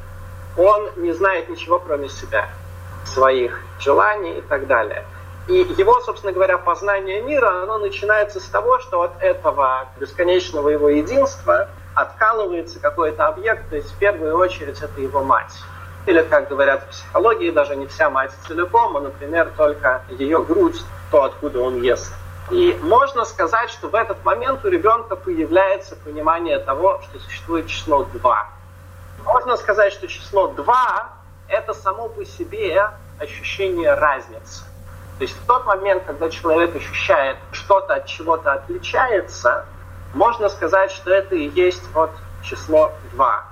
он 0.57 0.89
не 0.95 1.13
знает 1.13 1.49
ничего 1.49 1.79
кроме 1.79 2.09
себя, 2.09 2.49
своих 3.05 3.61
желаний 3.79 4.39
и 4.39 4.41
так 4.41 4.67
далее. 4.67 5.05
И 5.47 5.65
его, 5.77 6.01
собственно 6.01 6.33
говоря, 6.33 6.57
познание 6.57 7.21
мира, 7.21 7.63
оно 7.63 7.77
начинается 7.77 8.41
с 8.41 8.45
того, 8.45 8.79
что 8.79 9.03
от 9.03 9.21
этого 9.21 9.87
бесконечного 9.97 10.69
его 10.69 10.89
единства 10.89 11.69
откалывается 11.95 12.79
какой-то 12.79 13.27
объект, 13.27 13.69
то 13.69 13.77
есть 13.77 13.91
в 13.93 13.97
первую 13.97 14.35
очередь 14.37 14.81
это 14.81 14.99
его 14.99 15.23
мать. 15.23 15.53
Или, 16.05 16.21
как 16.21 16.49
говорят 16.49 16.83
в 16.83 16.87
психологии, 16.89 17.49
даже 17.51 17.75
не 17.75 17.87
вся 17.87 18.09
мать 18.09 18.31
целиком, 18.47 18.97
а, 18.97 19.01
например, 19.01 19.51
только 19.55 20.03
ее 20.09 20.43
грудь, 20.43 20.81
то, 21.11 21.23
откуда 21.23 21.61
он 21.61 21.81
ест. 21.81 22.13
И 22.51 22.77
можно 22.81 23.25
сказать, 23.25 23.69
что 23.69 23.87
в 23.89 23.95
этот 23.95 24.23
момент 24.23 24.63
у 24.63 24.69
ребенка 24.69 25.15
появляется 25.15 25.95
понимание 25.97 26.59
того, 26.59 27.01
что 27.01 27.19
существует 27.19 27.67
число 27.67 28.03
2. 28.03 28.56
Можно 29.27 29.57
сказать, 29.57 29.91
что 29.91 30.07
число 30.07 30.47
2– 30.47 31.09
это 31.49 31.73
само 31.73 32.07
по 32.07 32.23
себе 32.23 32.89
ощущение 33.19 33.93
разницы. 33.93 34.63
То 35.17 35.23
есть 35.23 35.35
в 35.35 35.45
тот 35.45 35.65
момент, 35.65 36.03
когда 36.05 36.29
человек 36.29 36.73
ощущает 36.73 37.35
что-то 37.51 37.95
от 37.95 38.05
чего-то 38.05 38.53
отличается, 38.53 39.65
можно 40.13 40.47
сказать, 40.47 40.91
что 40.91 41.11
это 41.11 41.35
и 41.35 41.49
есть 41.49 41.83
вот 41.93 42.11
число 42.41 42.93
2. 43.11 43.43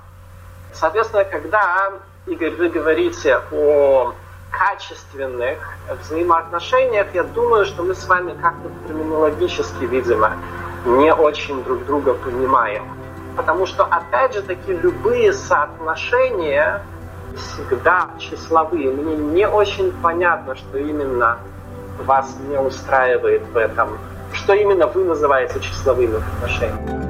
Соответственно, 0.72 1.24
когда, 1.24 1.92
Игорь, 2.24 2.54
вы 2.54 2.70
говорите 2.70 3.38
о 3.52 4.14
качественных 4.50 5.58
взаимоотношениях, 5.88 7.08
я 7.12 7.22
думаю, 7.22 7.66
что 7.66 7.82
мы 7.82 7.94
с 7.94 8.06
вами 8.06 8.32
как-то 8.40 8.70
терминологически, 8.88 9.84
видимо, 9.84 10.38
не 10.86 11.12
очень 11.12 11.62
друг 11.64 11.84
друга 11.84 12.14
понимаем. 12.14 12.95
Потому 13.36 13.66
что, 13.66 13.84
опять 13.84 14.34
же 14.34 14.42
таки, 14.42 14.72
любые 14.72 15.32
соотношения 15.32 16.82
всегда 17.36 18.08
числовые. 18.18 18.90
Мне 18.90 19.16
не 19.16 19.46
очень 19.46 19.92
понятно, 20.02 20.56
что 20.56 20.78
именно 20.78 21.38
вас 21.98 22.36
не 22.48 22.58
устраивает 22.58 23.42
в 23.52 23.56
этом. 23.56 23.98
Что 24.32 24.54
именно 24.54 24.86
вы 24.86 25.04
называете 25.04 25.60
числовыми 25.60 26.16
отношениями? 26.16 27.05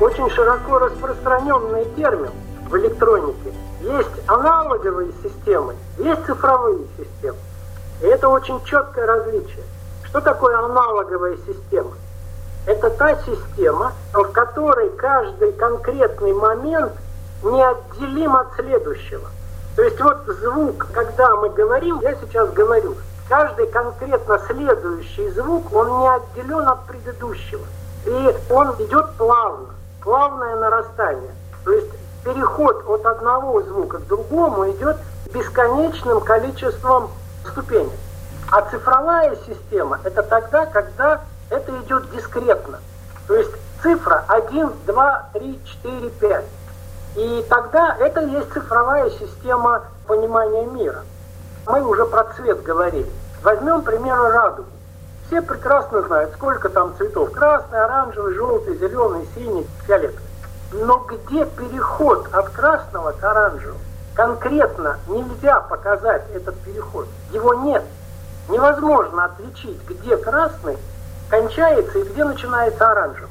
Очень 0.00 0.30
широко 0.30 0.78
распространенный 0.78 1.84
термин 1.96 2.32
в 2.68 2.76
электронике. 2.76 3.52
Есть 3.82 4.28
аналоговые 4.28 5.12
системы, 5.22 5.74
есть 5.98 6.24
цифровые 6.26 6.86
системы. 6.98 7.38
И 8.00 8.06
это 8.06 8.28
очень 8.28 8.62
четкое 8.64 9.06
различие. 9.06 9.64
Что 10.04 10.20
такое 10.20 10.58
аналоговая 10.58 11.36
система? 11.46 11.92
Это 12.66 12.90
та 12.90 13.16
система, 13.22 13.92
в 14.12 14.24
которой 14.32 14.90
каждый 14.90 15.52
конкретный 15.52 16.32
момент 16.32 16.92
неотделим 17.42 18.36
от 18.36 18.54
следующего. 18.54 19.28
То 19.76 19.82
есть 19.82 20.00
вот 20.00 20.18
звук, 20.26 20.88
когда 20.92 21.36
мы 21.36 21.50
говорим, 21.50 22.00
я 22.00 22.14
сейчас 22.16 22.50
говорю, 22.52 22.96
каждый 23.28 23.66
конкретно 23.66 24.40
следующий 24.46 25.30
звук, 25.30 25.72
он 25.74 26.00
не 26.00 26.08
отделен 26.08 26.68
от 26.68 26.86
предыдущего. 26.86 27.64
И 28.06 28.36
он 28.50 28.70
идет 28.78 29.10
плавно, 29.16 29.68
плавное 30.02 30.56
нарастание. 30.56 31.34
То 31.64 31.72
есть 31.72 31.90
переход 32.24 32.84
от 32.88 33.06
одного 33.06 33.62
звука 33.62 33.98
к 33.98 34.06
другому 34.06 34.70
идет 34.70 34.96
бесконечным 35.32 36.20
количеством 36.20 37.10
ступеней. 37.46 37.98
А 38.50 38.62
цифровая 38.62 39.36
система– 39.46 40.00
это 40.04 40.22
тогда, 40.22 40.66
когда 40.66 41.20
это 41.50 41.72
идет 41.82 42.10
дискретно. 42.10 42.80
То 43.26 43.36
есть 43.36 43.50
цифра 43.82 44.24
1, 44.28 44.72
2, 44.86 45.28
3, 45.34 45.60
4, 45.82 46.10
5. 46.10 46.44
И 47.16 47.46
тогда 47.48 47.96
это 47.98 48.20
есть 48.20 48.52
цифровая 48.52 49.10
система 49.10 49.84
понимания 50.06 50.66
мира. 50.66 51.02
Мы 51.66 51.82
уже 51.82 52.06
про 52.06 52.24
цвет 52.34 52.62
говорили. 52.62 53.10
Возьмем, 53.42 53.82
к 53.82 53.84
примеру, 53.84 54.30
радугу. 54.30 54.68
Все 55.30 55.40
прекрасно 55.42 56.02
знают, 56.02 56.32
сколько 56.34 56.68
там 56.68 56.92
цветов. 56.96 57.30
Красный, 57.30 57.80
оранжевый, 57.80 58.34
желтый, 58.34 58.76
зеленый, 58.78 59.28
синий, 59.36 59.64
фиолетовый. 59.86 60.26
Но 60.72 61.06
где 61.08 61.46
переход 61.46 62.26
от 62.32 62.48
красного 62.48 63.12
к 63.12 63.22
оранжевому? 63.22 63.78
Конкретно 64.16 64.98
нельзя 65.06 65.60
показать 65.60 66.24
этот 66.34 66.58
переход. 66.62 67.06
Его 67.30 67.54
нет. 67.54 67.84
Невозможно 68.48 69.26
отличить, 69.26 69.80
где 69.88 70.16
красный 70.16 70.76
кончается 71.28 72.00
и 72.00 72.08
где 72.08 72.24
начинается 72.24 72.90
оранжевый. 72.90 73.30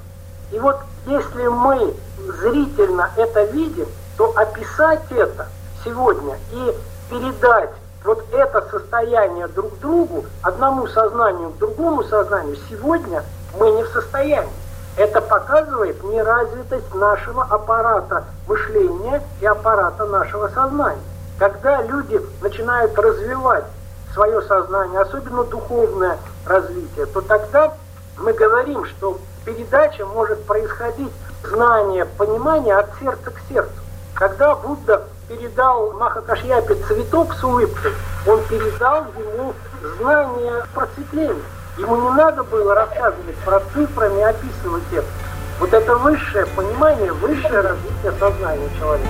И 0.54 0.60
вот 0.60 0.78
если 1.06 1.48
мы 1.48 1.94
зрительно 2.40 3.10
это 3.18 3.44
видим, 3.44 3.88
то 4.18 4.32
описать 4.38 5.04
это 5.12 5.48
сегодня 5.84 6.38
и 6.54 6.76
передать 7.10 7.72
вот 8.10 8.26
это 8.32 8.68
состояние 8.72 9.48
друг 9.50 9.78
другу, 9.78 10.26
одному 10.42 10.88
сознанию 10.88 11.52
к 11.52 11.58
другому 11.60 12.04
сознанию, 12.04 12.58
сегодня 12.68 13.24
мы 13.60 13.70
не 13.70 13.84
в 13.84 13.90
состоянии. 13.90 14.50
Это 14.98 15.22
показывает 15.22 16.04
неразвитость 16.04 16.92
нашего 16.96 17.44
аппарата 17.44 18.24
мышления 18.48 19.22
и 19.42 19.46
аппарата 19.46 20.08
нашего 20.08 20.48
сознания. 20.48 21.04
Когда 21.38 21.84
люди 21.84 22.20
начинают 22.42 22.98
развивать 22.98 23.66
свое 24.12 24.42
сознание, 24.42 25.02
особенно 25.02 25.44
духовное 25.44 26.18
развитие, 26.48 27.06
то 27.06 27.22
тогда 27.22 27.74
мы 28.18 28.34
говорим, 28.34 28.86
что 28.86 29.20
передача 29.46 30.04
может 30.08 30.44
происходить 30.48 31.14
знание, 31.44 32.06
понимание 32.06 32.76
от 32.76 32.90
сердца 33.00 33.30
к 33.30 33.40
сердцу. 33.48 33.80
Когда 34.16 34.56
Будда 34.56 35.04
передал 35.30 35.94
Махакашьяпе 35.94 36.76
цветок 36.88 37.36
с 37.36 37.44
улыбкой, 37.44 37.92
он 38.28 38.42
передал 38.46 39.06
ему 39.18 39.54
знание 40.00 40.64
просветления. 40.74 41.44
Ему 41.78 41.96
не 42.02 42.10
надо 42.18 42.44
было 42.44 42.74
рассказывать 42.74 43.36
про 43.46 43.62
цифрами, 43.74 44.22
описывать 44.24 44.84
это. 44.92 45.06
Вот 45.60 45.74
это 45.74 45.96
высшее 45.96 46.46
понимание, 46.48 47.14
высшее 47.14 47.62
развитие 47.62 48.12
сознания 48.20 48.70
человека. 48.80 49.10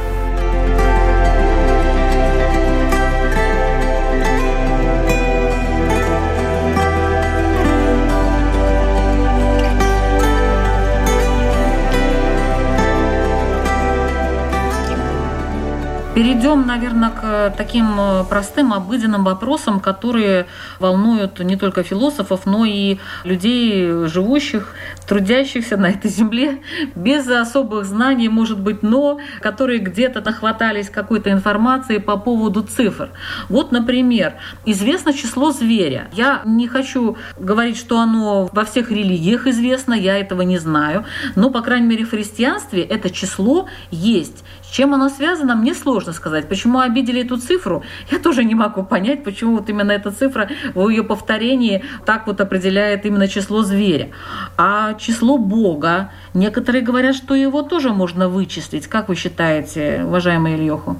Перейдем, 16.19 16.67
наверное, 16.67 17.11
к 17.11 17.53
таким 17.55 17.97
э, 17.97 18.25
простым, 18.25 18.73
обыденным 18.73 19.23
вопросам, 19.23 19.79
которые 19.79 20.47
волнуют 20.77 21.39
не 21.39 21.55
только 21.55 21.81
философов, 21.81 22.45
но 22.45 22.65
и 22.65 22.97
людей, 23.23 24.05
живущих, 24.09 24.75
трудящихся 25.07 25.77
на 25.77 25.91
этой 25.91 26.11
земле, 26.11 26.59
без 26.93 27.25
особых 27.29 27.85
знаний, 27.85 28.27
может 28.27 28.59
быть, 28.59 28.83
но 28.83 29.21
которые 29.39 29.79
где-то 29.79 30.19
нахватались 30.19 30.89
какой-то 30.89 31.31
информации 31.31 31.99
по 31.99 32.17
поводу 32.17 32.63
цифр. 32.63 33.11
Вот, 33.47 33.71
например, 33.71 34.33
известно 34.65 35.13
число 35.13 35.53
зверя. 35.53 36.09
Я 36.11 36.41
не 36.43 36.67
хочу 36.67 37.15
говорить, 37.39 37.77
что 37.77 37.97
оно 37.97 38.49
во 38.51 38.65
всех 38.65 38.91
религиях 38.91 39.47
известно, 39.47 39.93
я 39.93 40.17
этого 40.17 40.41
не 40.41 40.57
знаю, 40.57 41.05
но, 41.37 41.49
по 41.49 41.61
крайней 41.61 41.87
мере, 41.87 42.03
в 42.03 42.09
христианстве 42.09 42.83
это 42.83 43.09
число 43.09 43.69
есть. 43.89 44.43
Чем 44.71 44.93
оно 44.93 45.09
связано, 45.09 45.55
мне 45.55 45.73
сложно 45.73 46.13
сказать. 46.13 46.47
Почему 46.47 46.79
обидели 46.79 47.23
эту 47.23 47.37
цифру, 47.37 47.83
я 48.11 48.19
тоже 48.19 48.43
не 48.43 48.55
могу 48.55 48.83
понять, 48.83 49.23
почему 49.23 49.57
вот 49.57 49.69
именно 49.69 49.91
эта 49.91 50.11
цифра 50.11 50.49
в 50.75 50.87
ее 50.89 51.03
повторении 51.03 51.83
так 52.05 52.27
вот 52.27 52.39
определяет 52.41 53.05
именно 53.05 53.27
число 53.27 53.63
зверя. 53.63 54.09
А 54.57 54.93
число 54.93 55.37
Бога, 55.37 56.11
некоторые 56.33 56.83
говорят, 56.83 57.15
что 57.15 57.35
его 57.35 57.61
тоже 57.63 57.89
можно 57.89 58.29
вычислить. 58.29 58.87
Как 58.87 59.09
вы 59.09 59.15
считаете, 59.15 60.03
уважаемый 60.05 60.55
Ильёху? 60.55 60.97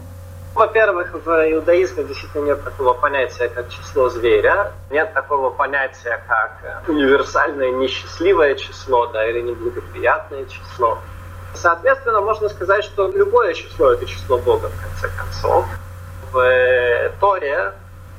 Во-первых, 0.56 1.14
в 1.14 1.30
иудаизме 1.52 2.04
действительно 2.04 2.48
нет 2.48 2.64
такого 2.64 2.94
понятия, 2.94 3.48
как 3.48 3.70
число 3.70 4.10
зверя. 4.10 4.74
Нет 4.92 5.14
такого 5.14 5.52
понятия, 5.52 6.22
как 6.28 6.84
универсальное 6.90 7.72
несчастливое 7.72 8.56
число 8.56 9.08
да, 9.08 9.26
или 9.30 9.42
неблагоприятное 9.42 10.46
число. 10.46 10.98
Соответственно, 11.54 12.22
можно 12.22 12.50
сказать, 12.50 12.84
что 12.84 13.08
любое 13.10 13.54
число– 13.54 13.92
это 13.94 14.06
число 14.06 14.38
Бога, 14.38 14.70
в 14.70 14.82
конце 14.82 15.16
концов. 15.18 15.66
В 16.32 17.12
Торе, 17.20 17.74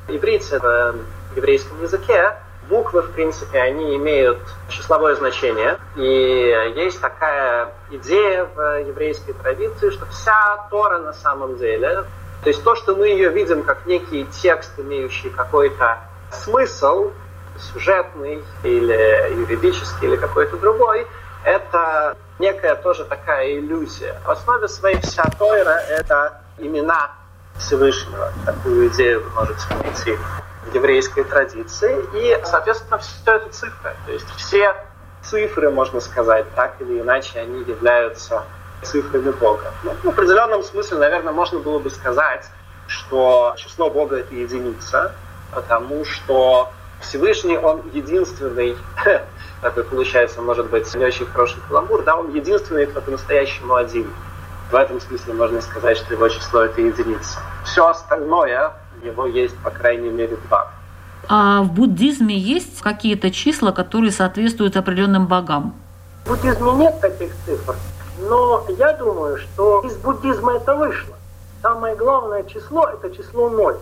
иврите, 0.08 0.58
в 0.58 0.94
еврейском 1.36 1.80
языке, 1.82 2.34
буквы, 2.68 3.02
в 3.02 3.10
принципе, 3.12 3.60
они 3.60 3.96
имеют 3.96 4.38
числовое 4.68 5.14
значение. 5.14 5.78
И 5.96 6.72
есть 6.76 7.00
такая 7.00 7.72
идея 7.90 8.46
в 8.54 8.80
еврейской 8.80 9.32
традиции, 9.32 9.90
что 9.90 10.06
вся 10.06 10.66
Тора 10.70 10.98
на 10.98 11.12
самом 11.12 11.56
деле, 11.58 12.04
то 12.42 12.48
есть 12.48 12.64
то, 12.64 12.74
что 12.74 12.96
мы 12.96 13.08
ее 13.08 13.28
видим 13.30 13.62
как 13.62 13.86
некий 13.86 14.24
текст, 14.26 14.72
имеющий 14.78 15.30
какой-то 15.30 15.98
смысл, 16.32 17.10
сюжетный 17.58 18.42
или 18.62 19.34
юридический 19.34 20.08
или 20.08 20.16
какой-то 20.16 20.56
другой, 20.56 21.06
это 21.44 22.16
некая 22.40 22.74
тоже 22.74 23.04
такая 23.04 23.58
иллюзия. 23.58 24.16
В 24.24 24.30
основе 24.30 24.66
своей 24.66 25.00
вся 25.00 25.22
Тойра– 25.38 25.78
это 25.88 26.40
имена 26.58 27.12
Всевышнего. 27.58 28.32
Такую 28.44 28.88
идею 28.88 29.22
вы 29.22 29.30
можете 29.30 29.62
найти 29.74 30.16
в 30.64 30.74
еврейской 30.74 31.22
традиции. 31.22 32.04
И, 32.14 32.40
соответственно, 32.44 32.98
все 32.98 33.36
это 33.36 33.48
цифры. 33.50 33.94
То 34.06 34.12
есть 34.12 34.28
все 34.36 34.74
цифры, 35.22 35.70
можно 35.70 36.00
сказать, 36.00 36.46
так 36.54 36.80
или 36.80 37.00
иначе, 37.00 37.40
они 37.40 37.60
являются 37.60 38.44
цифрами 38.82 39.30
Бога. 39.30 39.72
Ну, 39.84 39.94
в 40.02 40.08
определенном 40.08 40.62
смысле, 40.62 40.98
наверное, 40.98 41.34
можно 41.34 41.58
было 41.58 41.78
бы 41.78 41.90
сказать, 41.90 42.46
что 42.86 43.54
число 43.58 43.90
Бога– 43.90 44.16
это 44.18 44.34
единица, 44.34 45.12
потому 45.52 46.04
что 46.06 46.70
Всевышний, 47.00 47.58
он 47.58 47.82
единственный 47.92 48.76
такой 49.60 49.84
получается, 49.84 50.40
может 50.42 50.70
быть, 50.70 50.92
не 50.94 51.04
очень 51.04 51.26
хороший 51.26 51.58
каламбур, 51.68 52.02
да, 52.04 52.16
он 52.16 52.34
единственный, 52.34 52.86
кто 52.86 53.00
по-настоящему 53.00 53.74
один. 53.74 54.10
В 54.70 54.74
этом 54.74 55.00
смысле 55.00 55.34
можно 55.34 55.60
сказать, 55.60 55.98
что 55.98 56.14
его 56.14 56.28
число 56.28 56.62
это 56.62 56.80
единица. 56.80 57.40
Все 57.64 57.86
остальное, 57.88 58.72
его 59.02 59.26
есть, 59.26 59.56
по 59.58 59.70
крайней 59.70 60.10
мере, 60.10 60.36
два. 60.48 60.70
А 61.28 61.62
в 61.62 61.72
буддизме 61.72 62.36
есть 62.36 62.80
какие-то 62.80 63.30
числа, 63.30 63.72
которые 63.72 64.10
соответствуют 64.10 64.76
определенным 64.76 65.26
богам? 65.26 65.74
В 66.24 66.30
буддизме 66.30 66.72
нет 66.72 67.00
таких 67.00 67.32
цифр, 67.44 67.76
но 68.20 68.64
я 68.78 68.92
думаю, 68.94 69.38
что 69.38 69.82
из 69.84 69.96
буддизма 69.96 70.54
это 70.54 70.74
вышло. 70.76 71.16
Самое 71.62 71.94
главное 71.94 72.42
число– 72.44 72.88
это 73.02 73.14
число 73.14 73.50
ноль. 73.50 73.76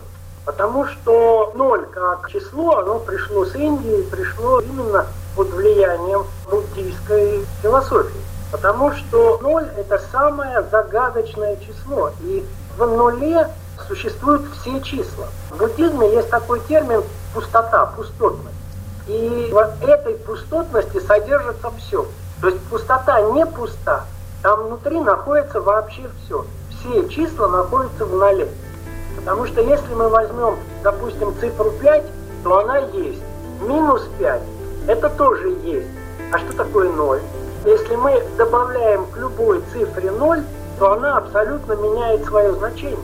Потому 0.49 0.87
что 0.87 1.51
ноль 1.53 1.85
как 1.93 2.27
число, 2.31 2.79
оно 2.79 2.97
пришло 2.97 3.45
с 3.45 3.53
Индии, 3.53 4.01
пришло 4.09 4.59
именно 4.61 5.05
под 5.35 5.49
влиянием 5.49 6.25
буддийской 6.49 7.45
философии. 7.61 8.19
Потому 8.51 8.91
что 8.93 9.37
ноль– 9.43 9.67
это 9.77 10.01
самое 10.11 10.63
загадочное 10.71 11.55
число. 11.57 12.09
И 12.21 12.43
в 12.79 12.83
нуле 12.83 13.47
существуют 13.87 14.41
все 14.55 14.81
числа. 14.81 15.27
В 15.51 15.57
буддизме 15.59 16.11
есть 16.15 16.31
такой 16.31 16.61
термин 16.61 17.03
«пустота», 17.35 17.85
«пустотность». 17.95 18.57
И 19.05 19.49
в 19.51 19.83
этой 19.83 20.15
пустотности 20.15 20.99
содержится 20.99 21.69
все. 21.77 22.07
То 22.41 22.47
есть 22.47 22.59
пустота 22.71 23.21
не 23.21 23.45
пуста, 23.45 24.05
там 24.41 24.63
внутри 24.63 24.99
находится 24.99 25.61
вообще 25.61 26.09
все. 26.25 26.43
Все 26.71 27.07
числа 27.07 27.49
находятся 27.49 28.03
в 28.03 28.15
ноле. 28.15 28.49
Потому 29.19 29.45
что 29.47 29.61
если 29.61 29.93
мы 29.93 30.07
возьмем, 30.07 30.55
допустим, 30.81 31.35
цифру 31.39 31.71
5, 31.71 32.03
то 32.43 32.59
она 32.59 32.77
есть. 32.77 33.21
Минус 33.61 34.07
5 34.17 34.41
это 34.87 35.09
тоже 35.09 35.49
есть. 35.63 35.89
А 36.31 36.37
что 36.37 36.55
такое 36.55 36.89
0? 36.89 37.19
Если 37.65 37.95
мы 37.95 38.23
добавляем 38.37 39.05
к 39.07 39.17
любой 39.17 39.61
цифре 39.73 40.09
0, 40.11 40.41
то 40.79 40.93
она 40.93 41.17
абсолютно 41.17 41.73
меняет 41.73 42.23
свое 42.25 42.53
значение. 42.53 42.97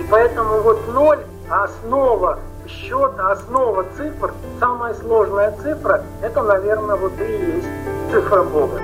И 0.00 0.04
поэтому 0.10 0.60
вот 0.62 0.80
0 0.88 1.18
основа 1.50 2.38
счета, 2.66 3.32
основа 3.32 3.84
цифр, 3.96 4.32
самая 4.58 4.94
сложная 4.94 5.54
цифра, 5.62 6.02
это, 6.22 6.42
наверное, 6.42 6.96
вот 6.96 7.12
и 7.20 7.56
есть 7.56 7.68
цифра 8.10 8.42
Бога. 8.42 8.80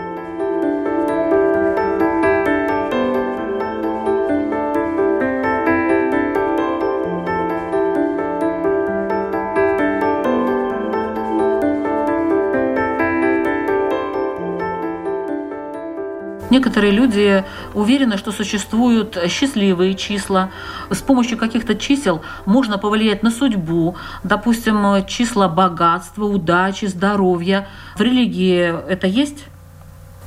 Некоторые 16.51 16.93
люди 16.93 17.45
уверены, 17.75 18.17
что 18.17 18.33
существуют 18.33 19.19
счастливые 19.29 19.95
числа. 19.95 20.51
С 20.91 21.03
помощью 21.03 21.37
каких-то 21.37 21.75
чисел 21.75 22.23
можно 22.47 22.79
повлиять 22.79 23.23
на 23.23 23.31
судьбу. 23.31 23.97
Допустим, 24.25 25.05
числа 25.07 25.49
богатства, 25.49 26.25
удачи, 26.25 26.87
здоровья. 26.87 27.69
В 27.97 28.01
религии 28.01 28.75
это 28.89 29.07
есть? 29.07 29.45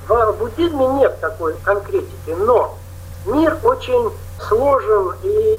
В 0.08 0.36
буддизме 0.38 0.88
нет 1.00 1.20
такой 1.22 1.56
конкретики, 1.64 2.36
но 2.38 2.78
мир 3.26 3.58
очень 3.64 4.12
сложен 4.40 5.14
и 5.24 5.58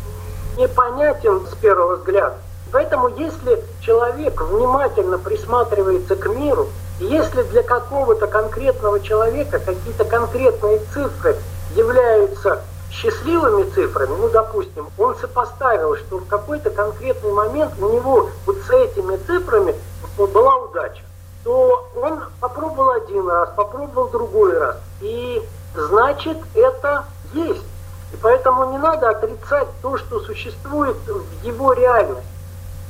непонятен 0.59 1.47
с 1.47 1.55
первого 1.57 1.97
взгляда. 1.97 2.37
Поэтому 2.71 3.09
если 3.09 3.63
человек 3.81 4.41
внимательно 4.41 5.19
присматривается 5.19 6.17
к 6.17 6.27
миру, 6.29 6.69
если 7.03 7.43
для 7.43 7.63
какого-то 7.63 8.27
конкретного 8.27 9.01
человека 9.01 9.59
какие-то 9.59 10.05
конкретные 10.05 10.81
цифры 10.93 11.37
являются 11.75 12.63
счастливыми 12.91 13.69
цифрами, 13.71 14.15
ну, 14.19 14.29
допустим, 14.29 14.89
он 14.99 15.17
сопоставил, 15.17 15.97
что 15.97 16.19
в 16.19 16.27
какой-то 16.27 16.71
конкретный 16.71 17.33
момент 17.33 17.73
у 17.81 17.89
него 17.93 18.31
вот 18.47 18.57
с 18.59 18.71
этими 18.71 19.17
цифрами 19.17 19.75
была 20.17 20.57
удача, 20.57 21.03
то 21.43 21.89
он 21.97 22.21
попробовал 22.41 22.91
один 22.91 23.29
раз, 23.29 23.51
попробовал 23.57 24.09
другой 24.09 24.57
раз. 24.59 24.77
И 25.01 25.43
значит, 25.75 26.37
это 26.55 27.07
есть. 27.33 27.65
И 28.13 28.17
поэтому 28.21 28.71
не 28.73 28.79
надо 28.79 29.09
отрицать 29.09 29.69
то, 29.81 29.97
что 29.97 30.21
существует 30.21 30.97
в 31.07 31.45
его 31.45 31.73
реальности. 31.73 32.27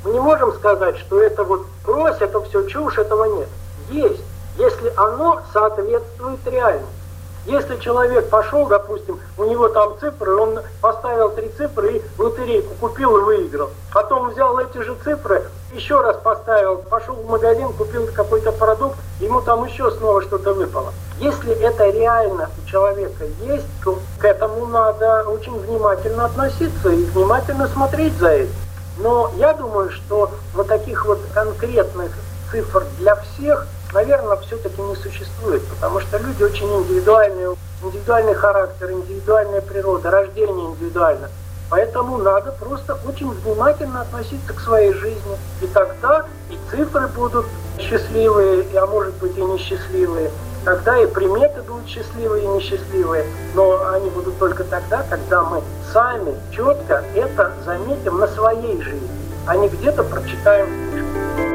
Мы 0.04 0.10
не 0.10 0.20
можем 0.20 0.52
сказать, 0.54 0.98
что 0.98 1.22
это 1.22 1.44
вот 1.44 1.64
брось, 1.86 2.16
это 2.18 2.42
все 2.42 2.66
чушь, 2.66 2.98
этого 2.98 3.24
нет 3.36 3.48
есть, 3.92 4.22
если 4.56 4.92
оно 4.96 5.40
соответствует 5.52 6.40
реальности. 6.46 7.02
Если 7.44 7.76
человек 7.78 8.28
пошел, 8.30 8.66
допустим, 8.66 9.18
у 9.36 9.44
него 9.44 9.68
там 9.68 9.98
цифры, 9.98 10.36
он 10.36 10.60
поставил 10.80 11.30
три 11.30 11.48
цифры 11.56 11.96
и 11.96 12.02
лотерейку 12.16 12.72
купил 12.80 13.16
и 13.16 13.20
выиграл. 13.22 13.70
Потом 13.92 14.30
взял 14.30 14.56
эти 14.60 14.78
же 14.78 14.94
цифры, 15.02 15.42
еще 15.72 16.00
раз 16.00 16.16
поставил, 16.18 16.78
пошел 16.78 17.16
в 17.16 17.28
магазин, 17.28 17.72
купил 17.72 18.06
какой-то 18.14 18.52
продукт, 18.52 18.96
ему 19.18 19.40
там 19.40 19.64
еще 19.64 19.90
снова 19.90 20.22
что-то 20.22 20.54
выпало. 20.54 20.92
Если 21.18 21.52
это 21.52 21.90
реально 21.90 22.48
у 22.62 22.68
человека 22.68 23.24
есть, 23.40 23.66
то 23.82 23.98
к 24.18 24.24
этому 24.24 24.66
надо 24.66 25.24
очень 25.24 25.58
внимательно 25.58 26.26
относиться 26.26 26.90
и 26.90 27.04
внимательно 27.06 27.66
смотреть 27.66 28.16
за 28.18 28.28
этим. 28.28 28.54
Но 28.98 29.32
я 29.36 29.52
думаю, 29.52 29.90
что 29.90 30.30
вот 30.54 30.68
таких 30.68 31.06
вот 31.06 31.18
конкретных 31.34 32.12
цифр 32.52 32.84
для 32.98 33.16
всех, 33.16 33.66
наверное, 33.92 34.36
все-таки 34.38 34.80
не 34.80 34.96
существует, 34.96 35.62
потому 35.68 36.00
что 36.00 36.18
люди 36.18 36.42
очень 36.42 36.66
индивидуальные, 36.66 37.56
индивидуальный 37.82 38.34
характер, 38.34 38.92
индивидуальная 38.92 39.60
природа, 39.60 40.10
рождение 40.10 40.66
индивидуально. 40.66 41.28
Поэтому 41.72 42.18
надо 42.18 42.52
просто 42.52 42.98
очень 43.08 43.30
внимательно 43.30 44.02
относиться 44.02 44.52
к 44.52 44.60
своей 44.60 44.92
жизни. 44.92 45.38
И 45.62 45.66
тогда 45.68 46.26
и 46.50 46.58
цифры 46.70 47.08
будут 47.08 47.46
счастливые, 47.78 48.66
а 48.78 48.86
может 48.86 49.14
быть 49.14 49.38
и 49.38 49.42
несчастливые. 49.42 50.30
Тогда 50.66 50.98
и 50.98 51.06
приметы 51.06 51.62
будут 51.62 51.88
счастливые 51.88 52.44
и 52.44 52.46
несчастливые. 52.48 53.24
Но 53.54 53.88
они 53.88 54.10
будут 54.10 54.38
только 54.38 54.64
тогда, 54.64 55.02
когда 55.08 55.42
мы 55.44 55.62
сами 55.94 56.34
четко 56.50 57.04
это 57.14 57.52
заметим 57.64 58.18
на 58.18 58.28
своей 58.28 58.80
жизни, 58.82 59.08
а 59.46 59.56
не 59.56 59.68
где-то 59.68 60.04
прочитаем 60.04 60.66
в 60.66 60.90
книжке. 60.90 61.51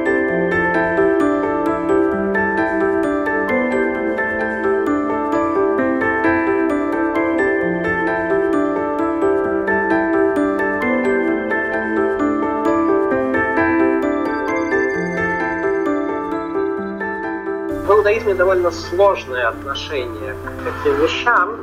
Иудаизме 18.17 18.33
довольно 18.33 18.71
сложное 18.71 19.47
отношение 19.47 20.33
к 20.33 20.63
таким 20.63 20.99
вещам. 21.01 21.55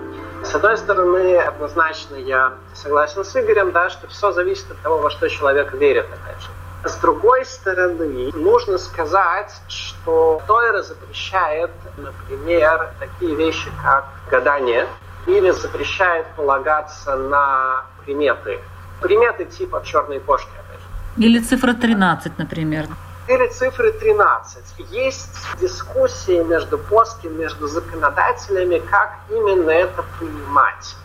С 0.44 0.54
одной 0.54 0.76
стороны, 0.76 1.36
однозначно 1.38 2.16
я 2.16 2.52
согласен 2.74 3.24
с 3.24 3.36
Игорем, 3.36 3.72
да, 3.72 3.90
что 3.90 4.06
все 4.08 4.30
зависит 4.32 4.70
от 4.70 4.78
того, 4.80 4.98
во 4.98 5.10
что 5.10 5.28
человек 5.28 5.72
верит, 5.74 6.04
опять 6.04 6.40
же. 6.42 6.48
С 6.84 6.96
другой 6.96 7.44
стороны, 7.46 8.30
нужно 8.34 8.78
сказать, 8.78 9.52
что 9.68 10.42
Тойра 10.46 10.82
запрещает, 10.82 11.70
например, 11.96 12.90
такие 13.00 13.34
вещи, 13.34 13.70
как 13.82 14.04
гадание, 14.30 14.86
или 15.26 15.50
запрещает 15.50 16.26
полагаться 16.36 17.16
на 17.16 17.86
приметы. 18.04 18.60
Приметы 19.00 19.46
типа 19.46 19.82
черной 19.84 20.20
кошки, 20.20 20.50
опять 20.50 20.80
же. 20.80 21.26
Или 21.26 21.38
цифра 21.38 21.72
13, 21.72 22.38
например 22.38 22.86
или 23.26 23.46
цифры 23.48 23.92
13. 23.92 24.90
Есть 24.90 25.36
дискуссии 25.60 26.42
между 26.42 26.78
плоским, 26.78 27.38
между 27.38 27.68
законодателями, 27.68 28.78
как 28.78 29.16
именно 29.30 29.70
это 29.70 30.04
понимать. 30.18 30.96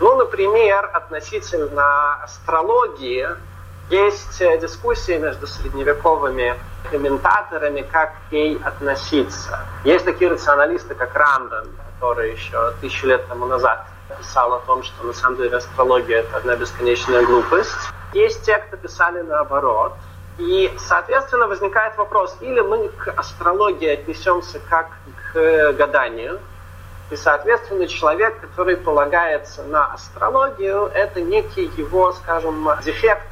Ну, 0.00 0.16
например, 0.16 0.90
относительно 0.92 2.22
астрологии 2.22 3.28
есть 3.90 4.38
дискуссии 4.60 5.18
между 5.18 5.46
средневековыми 5.46 6.58
комментаторами, 6.90 7.82
как 7.82 8.14
к 8.28 8.32
ней 8.32 8.58
относиться. 8.64 9.60
Есть 9.84 10.04
такие 10.04 10.30
рационалисты, 10.30 10.94
как 10.94 11.14
Рамбан, 11.14 11.68
который 11.94 12.32
еще 12.32 12.72
тысячу 12.80 13.06
лет 13.06 13.26
тому 13.28 13.46
назад 13.46 13.86
писал 14.18 14.54
о 14.54 14.60
том, 14.60 14.82
что 14.82 15.04
на 15.04 15.12
самом 15.12 15.36
деле 15.36 15.56
астрология– 15.56 16.18
это 16.20 16.38
одна 16.38 16.56
бесконечная 16.56 17.24
глупость. 17.24 17.76
Есть 18.14 18.44
те, 18.44 18.56
кто 18.58 18.76
писали 18.76 19.20
наоборот– 19.20 19.94
и, 20.38 20.72
соответственно, 20.78 21.46
возникает 21.46 21.96
вопрос, 21.96 22.36
или 22.40 22.60
мы 22.60 22.88
к 22.88 23.08
астрологии 23.16 23.88
отнесемся 23.88 24.60
как 24.68 24.88
к 25.32 25.72
гаданию, 25.72 26.40
и, 27.10 27.16
соответственно, 27.16 27.86
человек, 27.86 28.40
который 28.40 28.76
полагается 28.76 29.62
на 29.64 29.92
астрологию, 29.92 30.90
это 30.94 31.20
некий 31.20 31.70
его, 31.76 32.12
скажем, 32.12 32.66
дефект 32.82 33.26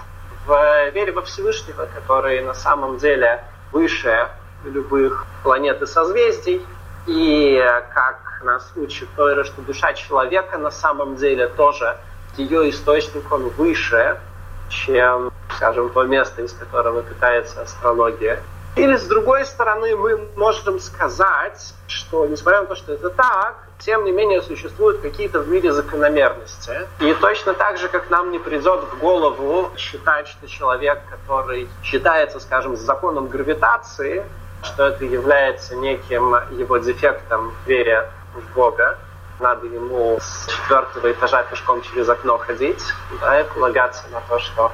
в 0.46 0.90
вере 0.90 1.12
во 1.12 1.22
Всевышнего, 1.22 1.88
который 1.94 2.42
на 2.42 2.53
самом 2.53 2.98
деле 2.98 3.42
выше 3.72 4.28
любых 4.64 5.26
планет 5.42 5.80
и 5.80 5.86
созвездий. 5.86 6.64
И 7.07 7.59
как 7.94 8.42
нас 8.42 8.70
учит 8.76 9.09
Тойра, 9.16 9.44
что 9.44 9.62
душа 9.62 9.94
человека 9.94 10.59
на 10.59 10.70
самом 10.70 11.16
деле 11.16 11.48
тоже 11.48 11.96
ее 12.36 12.68
источник, 12.68 13.32
он 13.32 13.48
выше, 13.48 14.20
чем 14.68 15.30
скажем, 15.61 15.91
то 15.91 16.05
место, 16.05 16.41
из 16.41 16.55
которого 16.55 17.03
питается 17.03 17.61
астрология. 17.61 18.43
Или, 18.77 18.97
с 18.97 19.05
другой 19.05 19.45
стороны, 19.45 19.95
мы 19.95 20.17
можем 20.37 20.79
сказать, 20.79 21.75
что, 21.87 22.27
несмотря 22.27 22.63
на 22.63 22.67
то, 22.67 22.77
что 22.77 22.95
это 22.95 23.11
так, 23.11 23.57
тем 23.79 24.05
не 24.05 24.13
менее 24.13 24.41
существуют 24.41 25.03
какие-то 25.03 25.41
в 25.41 25.49
мире 25.49 25.73
закономерности. 25.73 26.89
И 27.01 27.13
точно 27.15 27.53
так 27.53 27.77
же, 27.77 27.89
как 27.89 28.09
нам 28.09 28.31
не 28.31 28.39
придет 28.39 28.85
в 28.85 28.99
голову 29.01 29.71
считать, 29.77 30.29
что 30.29 30.49
человек, 30.49 31.01
который 31.11 31.69
считается, 31.83 32.41
скажем, 32.41 32.77
с 32.77 32.81
законом 32.81 33.29
гравитации, 33.29 34.25
что 34.63 34.87
это 34.87 35.05
является 35.05 35.77
неким 35.77 36.37
его 36.53 36.79
дефектом 36.79 37.51
в 37.51 37.69
вере 37.69 38.09
в 38.35 38.55
Бога, 38.55 38.97
надо 39.41 39.67
ему 39.67 40.19
с 40.21 40.47
четвертого 40.47 41.11
этажа 41.13 41.43
пешком 41.43 41.83
через 41.83 42.09
окно 42.09 42.39
ходить, 42.39 42.83
да, 43.21 43.41
и 43.41 43.45
полагаться 43.45 44.05
на 44.13 44.21
то, 44.29 44.39
что 44.39 44.73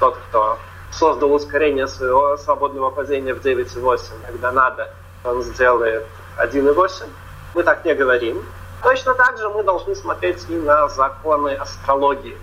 тот, 0.00 0.16
кто 0.28 0.58
создал 0.90 1.32
ускорение 1.32 1.86
своего 1.86 2.36
свободного 2.36 2.90
падения 2.90 3.34
в 3.34 3.44
9,8, 3.44 4.00
когда 4.26 4.52
надо, 4.52 4.90
он 5.24 5.42
сделает 5.42 6.06
1,8. 6.38 7.08
Мы 7.54 7.62
так 7.62 7.84
не 7.84 7.94
говорим. 7.94 8.44
Точно 8.82 9.14
так 9.14 9.38
же 9.38 9.48
мы 9.48 9.62
должны 9.62 9.94
смотреть 9.94 10.44
и 10.48 10.54
на 10.54 10.88
законы 10.88 11.54
астрологии. 11.54 12.36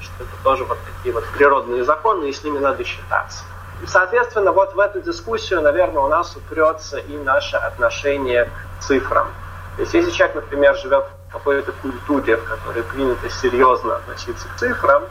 Что 0.00 0.24
это 0.24 0.32
тоже 0.42 0.64
вот 0.64 0.78
такие 0.96 1.14
вот 1.14 1.24
природные 1.36 1.84
законы, 1.84 2.28
и 2.28 2.32
с 2.32 2.42
ними 2.42 2.58
надо 2.58 2.84
считаться. 2.84 3.44
И, 3.82 3.86
соответственно, 3.86 4.52
вот 4.52 4.74
в 4.74 4.78
эту 4.78 5.00
дискуссию, 5.00 5.62
наверное, 5.62 6.02
у 6.02 6.08
нас 6.08 6.34
упрется 6.36 6.98
и 6.98 7.16
наше 7.16 7.56
отношение 7.56 8.46
к 8.46 8.82
цифрам. 8.82 9.28
То 9.76 9.82
есть 9.82 9.94
если 9.94 10.10
человек, 10.10 10.36
например, 10.36 10.76
живет 10.76 11.04
в 11.28 11.32
какой-то 11.32 11.72
культуре, 11.72 12.36
в 12.36 12.44
которой 12.44 12.82
принято 12.84 13.28
серьезно 13.28 13.96
относиться 13.96 14.48
к 14.48 14.56
цифрам, 14.58 15.04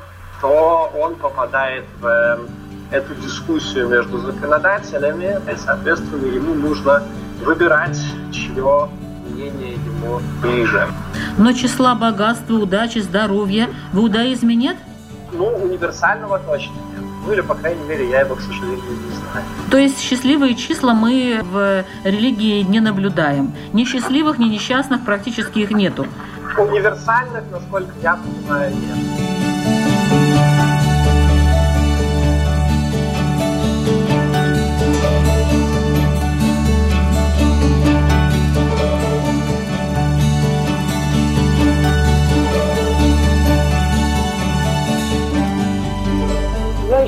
то 0.44 0.92
он 1.00 1.16
попадает 1.16 1.86
в 2.02 2.06
эм, 2.06 2.50
эту 2.92 3.16
дискуссию 3.16 3.88
между 3.88 4.18
законодателями, 4.20 5.40
и, 5.50 5.56
соответственно, 5.56 6.26
ему 6.26 6.54
нужно 6.54 7.02
выбирать, 7.46 7.98
чье 8.30 8.90
мнение 9.32 9.76
ему 9.76 10.20
ближе. 10.42 10.86
Но 11.38 11.54
числа 11.54 11.96
богатства, 11.96 12.56
удачи, 12.56 13.00
здоровья 13.00 13.70
в 13.94 14.00
иудаизме 14.00 14.54
нет? 14.54 14.76
Ну, 15.32 15.48
универсального 15.48 16.38
точно 16.40 16.74
нет. 16.74 17.06
Ну 17.26 17.32
или, 17.32 17.40
по 17.40 17.56
крайней 17.56 17.84
мере, 17.86 18.10
я 18.10 18.20
его, 18.20 18.36
к 18.36 18.42
сожалению, 18.42 18.82
не 18.82 19.16
знаю. 19.16 19.46
То 19.72 19.78
есть 19.78 20.02
счастливые 20.02 20.56
числа 20.56 20.94
мы 20.94 21.40
в 21.42 21.86
религии 22.04 22.64
не 22.64 22.82
наблюдаем. 22.82 23.54
Ни 23.72 23.86
счастливых, 23.86 24.40
ни 24.40 24.50
несчастных 24.50 25.06
практически 25.06 25.60
их 25.60 25.72
нету. 25.72 26.06
Универсальных, 26.58 27.44
насколько 27.50 27.94
я 28.02 28.18
понимаю, 28.18 28.72
нет. 28.76 29.43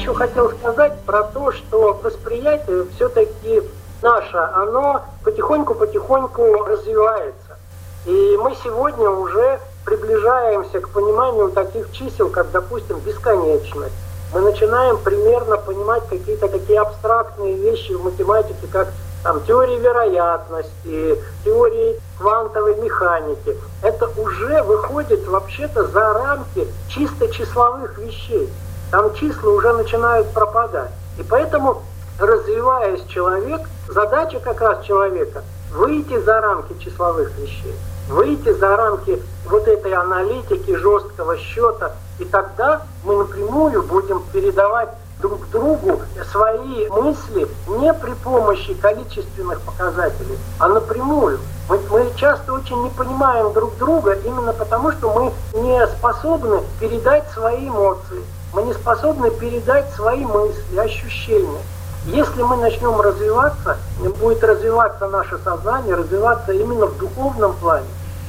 Еще 0.06 0.14
хотел 0.14 0.51
сказать 0.51 0.93
про 1.01 1.24
то, 1.24 1.51
что 1.51 1.99
восприятие 2.03 2.86
все-таки 2.95 3.64
наше, 4.03 4.38
оно 4.38 5.01
потихоньку-потихоньку 5.24 6.64
развивается. 6.64 7.58
И 8.06 8.38
мы 8.39 8.56
сегодня 8.64 9.10
уже 9.10 9.60
приближаемся 9.84 10.80
к 10.80 10.89
пониманию 10.89 11.49
таких 11.49 11.91
чисел, 11.91 12.30
как, 12.30 12.51
допустим, 12.51 12.99
бесконечность. 12.99 13.95
Мы 14.32 14.41
начинаем 14.41 14.99
примерно 14.99 15.58
понимать 15.58 16.08
какие-то 16.08 16.49
такие 16.49 16.82
абстрактные 16.82 17.56
вещи 17.56 17.93
в 17.93 18.03
математике, 18.03 18.68
как 18.72 18.89
там, 19.24 19.43
теории 19.45 19.80
вероятности, 19.80 21.20
теории 21.43 21.99
квантовой 22.20 22.76
механики. 22.76 23.58
Это 23.82 24.08
уже 24.22 24.62
выходит 24.62 25.28
вообще-то 25.28 25.88
за 25.88 26.14
рамки 26.14 26.68
чисто 26.89 27.28
числовых 27.30 27.97
вещей 27.97 28.47
там 28.91 29.13
числа 29.15 29.51
уже 29.51 29.73
начинают 29.73 30.31
пропадать. 30.33 30.91
И 31.17 31.23
поэтому, 31.23 31.83
развиваясь 32.19 33.03
человек, 33.07 33.61
задача 33.88 34.39
как 34.39 34.61
раз 34.61 34.83
человека 34.86 35.43
выйти 35.73 36.19
за 36.19 36.41
рамки 36.41 36.73
числовых 36.83 37.38
вещей, 37.38 37.75
выйти 38.09 38.53
за 38.53 38.75
рамки 38.75 39.21
вот 39.49 39.67
этой 39.67 39.93
аналитики, 39.93 40.75
жесткого 40.75 41.38
счета, 41.38 41.93
и 42.19 42.25
тогда 42.25 42.83
мы 43.03 43.17
напрямую 43.17 43.83
будем 43.83 44.23
передавать 44.31 44.89
друг 45.21 45.49
другу 45.49 46.01
свои 46.31 46.88
мысли 46.89 47.47
не 47.67 47.93
при 47.93 48.13
помощи 48.23 48.73
количественных 48.73 49.61
показателей, 49.61 50.38
а 50.59 50.67
напрямую. 50.67 51.39
Мы, 51.69 51.79
мы 51.89 52.11
часто 52.15 52.53
очень 52.53 52.83
не 52.83 52.89
понимаем 52.89 53.51
друг 53.53 53.77
друга 53.77 54.13
именно 54.13 54.53
потому, 54.53 54.91
что 54.91 55.11
мы 55.13 55.61
не 55.61 55.88
способны 55.88 56.59
передать 56.79 57.27
свои 57.31 57.67
эмоции, 57.67 58.21
мы 58.56 58.64
не 58.64 58.74
способны 58.74 59.32
передать 59.32 59.93
свои 59.95 60.24
мысли, 60.24 60.78
ощущения. 60.78 61.62
Если 62.06 62.41
мы 62.41 62.56
начнем 62.56 62.99
развиваться, 63.01 63.78
будет 64.20 64.43
развиваться 64.43 65.10
наше 65.10 65.38
сознание, 65.39 65.95
развиваться 65.95 66.53
именно 66.53 66.86
в 66.86 66.97
духовном 66.97 67.53
плане, 67.58 67.88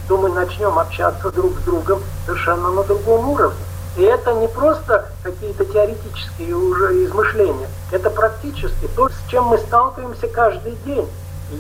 то 0.08 0.16
мы 0.16 0.28
начнем 0.30 0.76
общаться 0.78 1.30
друг 1.30 1.52
с 1.60 1.62
другом 1.62 2.02
совершенно 2.26 2.70
на 2.70 2.82
другом 2.82 3.28
уровне. 3.28 3.58
И 3.96 4.02
это 4.02 4.34
не 4.34 4.48
просто 4.48 5.06
какие-то 5.22 5.64
теоретические 5.64 6.56
уже 6.56 7.04
измышления, 7.04 7.68
это 7.92 8.10
практически 8.10 8.88
то, 8.96 9.08
с 9.08 9.30
чем 9.30 9.44
мы 9.44 9.58
сталкиваемся 9.58 10.26
каждый 10.26 10.72
день. 10.84 11.08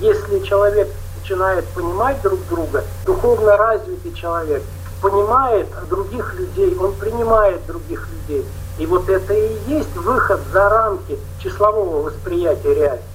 Если 0.00 0.40
человек 0.40 0.88
начинает 1.20 1.64
понимать 1.68 2.20
друг 2.22 2.40
друга, 2.48 2.82
духовно 3.04 3.56
развитый 3.56 4.12
человек, 4.12 4.62
понимает 5.00 5.68
других 5.88 6.34
людей, 6.34 6.76
он 6.78 6.94
принимает 6.94 7.64
других 7.66 8.08
людей. 8.08 8.46
И 8.78 8.86
вот 8.86 9.08
это 9.08 9.32
и 9.32 9.56
есть 9.66 9.94
выход 9.96 10.40
за 10.52 10.68
рамки 10.68 11.18
числового 11.42 12.02
восприятия 12.02 12.74
реальности. 12.74 13.10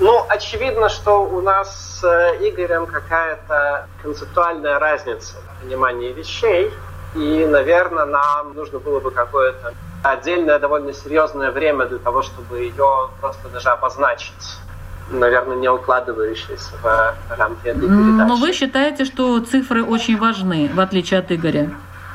Ну, 0.00 0.24
очевидно, 0.28 0.88
что 0.88 1.24
у 1.24 1.40
нас 1.40 2.00
с 2.00 2.04
э, 2.04 2.48
Игорем 2.48 2.86
какая-то 2.86 3.86
концептуальная 4.02 4.78
разница 4.78 5.36
в 5.36 5.62
понимании 5.62 6.12
вещей. 6.12 6.72
И, 7.14 7.46
наверное, 7.46 8.04
нам 8.06 8.54
нужно 8.54 8.80
было 8.80 8.98
бы 8.98 9.12
какое-то 9.12 9.72
отдельное, 10.02 10.58
довольно 10.58 10.92
серьезное 10.92 11.52
время 11.52 11.86
для 11.86 11.98
того, 11.98 12.22
чтобы 12.22 12.58
ее 12.58 13.08
просто 13.20 13.48
даже 13.50 13.70
обозначить. 13.70 14.58
Наверное, 15.14 15.56
не 15.56 15.68
укладывающееся 15.68 16.72
в 16.82 17.14
рамки 17.30 17.68
этой 17.68 17.80
передачи. 17.80 18.28
Но 18.28 18.36
вы 18.36 18.52
считаете, 18.52 19.04
что 19.04 19.40
цифры 19.40 19.84
очень 19.84 20.18
важны, 20.18 20.70
в 20.74 20.80
отличие 20.80 21.20
от 21.20 21.30
Игоря? 21.30 21.70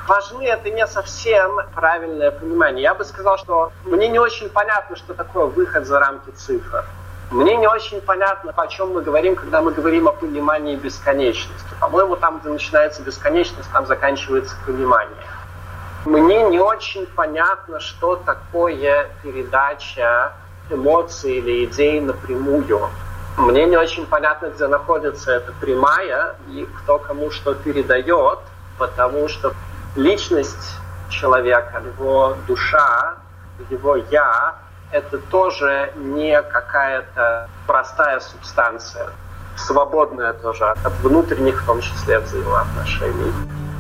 Важны 0.08 0.43
это 0.43 0.70
не 0.72 0.86
совсем 0.88 1.60
правильное 1.76 2.32
понимание. 2.32 2.84
Я 2.84 2.93
бы 2.95 3.06
сказал, 3.06 3.38
что 3.38 3.72
мне 3.86 4.10
не 4.10 4.20
очень 4.20 4.50
понятно, 4.50 4.95
что 4.95 5.14
такое 5.14 5.45
выход 5.45 5.86
за 5.86 6.00
рамки 6.00 6.32
цифр. 6.32 6.84
Мне 7.32 7.56
не 7.58 7.68
очень 7.68 8.02
понятно, 8.02 8.52
о 8.56 8.68
чем 8.68 8.93
мы 8.93 9.02
говорим, 9.04 9.36
когда 9.36 9.62
мы 9.62 9.72
говорим 9.72 10.08
о 10.08 10.12
понимании 10.12 10.76
бесконечности. 10.76 11.76
По-моему, 11.80 12.16
там, 12.16 12.39
где 12.39 12.50
начинается 12.50 13.04
бесконечность, 13.04 13.72
там 13.72 13.86
заканчивается 13.86 14.56
понимание. 14.66 15.16
Мне 16.06 16.41
не 16.43 16.60
очень 16.60 17.06
понятно, 17.06 17.80
что 17.80 18.16
такое 18.16 19.10
передача 19.22 20.32
эмоций 20.70 21.38
или 21.38 21.66
идей 21.66 22.00
напрямую. 22.02 22.90
Мне 23.38 23.66
не 23.66 23.78
очень 23.78 24.06
понятно, 24.06 24.48
где 24.48 24.68
находится 24.68 25.32
эта 25.32 25.52
прямая 25.62 26.36
и 26.50 26.68
кто 26.80 26.98
кому 27.00 27.32
что 27.32 27.54
передает, 27.54 28.40
потому 28.78 29.28
что 29.28 29.54
личность 29.96 30.78
человека, 31.10 31.82
его 31.98 32.36
душа, 32.48 33.18
его 33.70 33.96
«я» 33.96 34.56
это 34.92 35.20
тоже 35.20 35.94
не 35.96 36.42
какая-то 36.42 37.48
простая 37.68 38.20
субстанция, 38.20 39.10
свободная 39.56 40.34
тоже 40.34 40.66
от 40.66 40.92
внутренних, 41.04 41.62
в 41.62 41.66
том 41.66 41.82
числе, 41.82 42.20
взаимоотношений. 42.20 43.32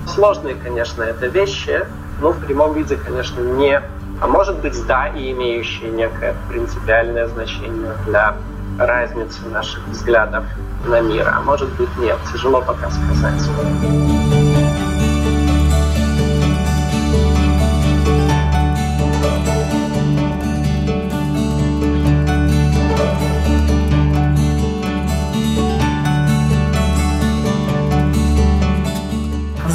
Сложные, 0.07 0.55
конечно, 0.55 1.03
это 1.03 1.27
вещи, 1.27 1.85
но 2.21 2.31
в 2.31 2.45
прямом 2.45 2.73
виде, 2.73 2.95
конечно, 2.95 3.41
не. 3.41 3.81
А 4.21 4.27
может 4.27 4.59
быть, 4.59 4.85
да, 4.85 5.07
и 5.07 5.31
имеющие 5.31 5.89
некое 5.91 6.35
принципиальное 6.49 7.27
значение 7.27 7.93
для 8.05 8.35
разницы 8.77 9.47
наших 9.47 9.87
взглядов 9.87 10.45
на 10.85 11.01
мир, 11.01 11.27
а 11.33 11.41
может 11.41 11.69
быть, 11.75 11.95
нет. 11.97 12.17
Тяжело 12.31 12.61
пока 12.61 12.89
сказать. 12.89 14.48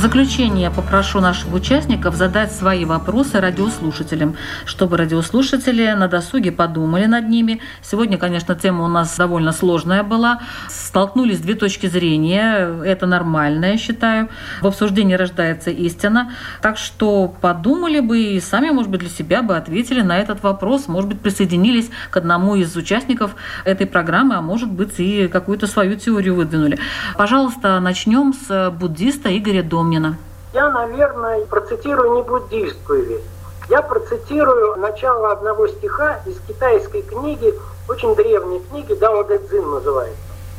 Заключение 0.05 0.65
я 0.65 0.71
попрошу 0.71 1.21
наших 1.21 1.51
участников 1.55 2.15
задать 2.15 2.53
свои 2.53 2.85
вопросы 2.85 3.41
радиослушателям, 3.41 4.37
чтобы 4.67 4.99
радиослушатели 4.99 5.91
на 5.93 6.09
досуге 6.09 6.53
подумали 6.53 7.07
над 7.07 7.27
ними. 7.31 7.63
Сегодня, 7.81 8.19
конечно, 8.19 8.55
тема 8.55 8.85
у 8.85 8.89
нас 8.89 9.17
довольно 9.17 9.51
сложная 9.51 10.03
была. 10.03 10.43
Столкнулись 10.69 11.41
две 11.41 11.55
точки 11.55 11.87
зрения. 11.87 12.83
Это 12.85 13.07
нормально, 13.07 13.65
я 13.65 13.79
считаю. 13.79 14.29
В 14.61 14.67
обсуждении 14.67 15.15
рождается 15.15 15.71
истина. 15.71 16.33
Так 16.61 16.77
что 16.77 17.35
подумали 17.41 18.01
бы 18.01 18.21
и 18.21 18.41
сами, 18.41 18.69
может 18.69 18.91
быть, 18.91 19.01
для 19.01 19.09
себя 19.09 19.41
бы 19.41 19.57
ответили 19.57 20.03
на 20.03 20.19
этот 20.19 20.43
вопрос. 20.43 20.87
Может 20.87 21.09
быть, 21.09 21.21
присоединились 21.21 21.89
к 22.11 22.19
одному 22.19 22.57
из 22.57 22.77
участников 22.77 23.37
этой 23.65 23.87
программы, 23.87 24.35
а 24.35 24.43
может 24.43 24.71
быть, 24.71 25.01
и 25.01 25.29
какую-то 25.29 25.67
свою 25.67 25.97
теорию 25.97 26.35
выдвинули. 26.35 26.79
Пожалуйста, 27.17 27.81
начнем 27.81 28.35
с 28.35 28.71
буддиста 28.71 29.35
Игоря 29.35 29.63
Домнина. 29.63 29.94
Бунина? 29.95 30.19
Я, 30.53 30.71
наверное, 30.71 31.45
процитирую 31.47 32.17
не 32.17 32.23
буддийскую 32.23 33.05
вещь. 33.05 33.25
Я 33.69 33.81
процитирую 33.83 34.77
начало 34.77 35.33
одного 35.33 35.69
стиха 35.69 36.21
из 36.27 36.39
китайской 36.47 37.03
книги, 37.03 37.55
очень 37.89 38.15
древней 38.15 38.61
книги, 38.71 38.95
Дао 38.95 39.23
Дэ 39.25 39.39
Цзин 39.39 39.71
называется, 39.71 40.19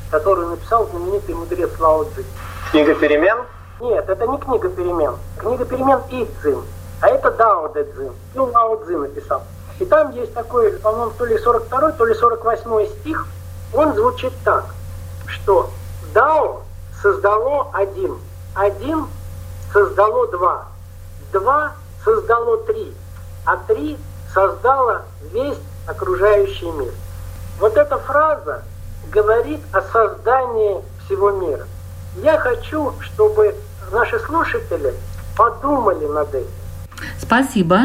которую 0.09 0.49
написал 0.49 0.87
знаменитый 0.87 1.35
мудрец 1.35 1.69
Лао 1.79 2.05
Цзи. 2.05 2.25
Книга 2.71 2.95
перемен? 2.95 3.37
Нет, 3.79 4.09
это 4.09 4.25
не 4.25 4.37
книга 4.37 4.69
перемен. 4.69 5.15
Книга 5.37 5.65
перемен 5.65 5.99
И 6.09 6.27
Цзин, 6.41 6.61
а 7.01 7.09
это 7.09 7.31
Дао 7.31 7.67
Дэ 7.69 7.83
Цзин. 7.83 8.11
Ну, 8.33 8.45
Лао 8.45 8.83
Цзи 8.85 8.95
написал. 8.95 9.43
И 9.79 9.85
там 9.85 10.11
есть 10.11 10.33
такой, 10.33 10.71
по-моему, 10.71 11.11
то 11.17 11.25
ли 11.25 11.37
42 11.37 11.91
то 11.91 12.05
ли 12.05 12.13
48 12.15 12.87
стих. 13.01 13.27
Он 13.73 13.93
звучит 13.93 14.33
так, 14.43 14.65
что 15.27 15.69
Дао 16.13 16.63
создало 17.01 17.69
один, 17.73 18.17
один 18.55 19.05
создало 19.75 20.25
два, 20.27 20.67
два 21.33 21.73
создало 22.05 22.57
три, 22.63 22.93
а 23.45 23.57
три 23.57 23.97
создало 24.33 25.01
весь 25.33 25.57
окружающий 25.85 26.71
мир. 26.71 26.93
Вот 27.59 27.75
эта 27.75 27.97
фраза 27.97 28.63
говорит 29.11 29.59
о 29.73 29.81
создании 29.81 30.81
всего 31.03 31.31
мира. 31.31 31.67
Я 32.23 32.37
хочу, 32.39 32.93
чтобы 33.01 33.53
наши 33.91 34.17
слушатели 34.19 34.93
подумали 35.35 36.05
над 36.05 36.33
этим. 36.33 36.47
Спасибо. 37.19 37.79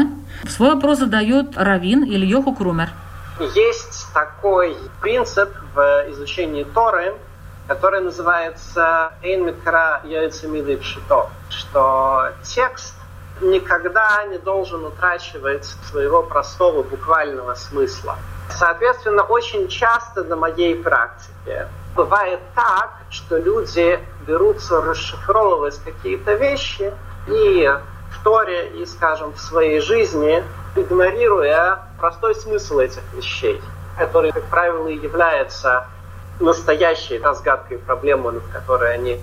Свой 0.47 0.75
вопрос 0.75 0.99
задает 0.99 1.57
Равин 1.57 2.05
или 2.05 2.25
Йоху 2.25 2.55
Крумер. 2.55 2.89
Есть 3.53 4.07
такой 4.13 4.77
принцип 5.01 5.49
в 5.75 6.05
изучении 6.11 6.63
Торы, 6.63 7.15
который 7.71 8.01
называется 8.01 9.13
«Эйн 9.21 9.45
микра 9.45 10.01
яйцемиды 10.03 10.75
пшито», 10.75 11.29
что 11.49 12.33
текст 12.43 12.97
никогда 13.39 14.25
не 14.25 14.39
должен 14.39 14.83
утрачивать 14.83 15.63
своего 15.89 16.21
простого 16.21 16.83
буквального 16.83 17.53
смысла. 17.53 18.17
Соответственно, 18.49 19.23
очень 19.23 19.69
часто 19.69 20.25
на 20.25 20.35
моей 20.35 20.75
практике 20.75 21.69
бывает 21.95 22.41
так, 22.55 22.91
что 23.09 23.37
люди 23.37 23.97
берутся 24.27 24.81
расшифровывать 24.81 25.79
какие-то 25.81 26.33
вещи 26.33 26.93
и 27.29 27.73
в 28.11 28.23
Торе, 28.25 28.67
и, 28.81 28.85
скажем, 28.85 29.31
в 29.31 29.39
своей 29.39 29.79
жизни, 29.79 30.43
игнорируя 30.75 31.79
простой 31.97 32.35
смысл 32.35 32.79
этих 32.79 33.03
вещей, 33.13 33.61
который, 33.97 34.33
как 34.33 34.43
правило, 34.47 34.89
является 34.89 35.85
настоящей 36.41 37.19
разгадкой 37.19 37.77
проблемы, 37.79 38.33
над 38.33 38.43
которой 38.51 38.93
они 38.93 39.19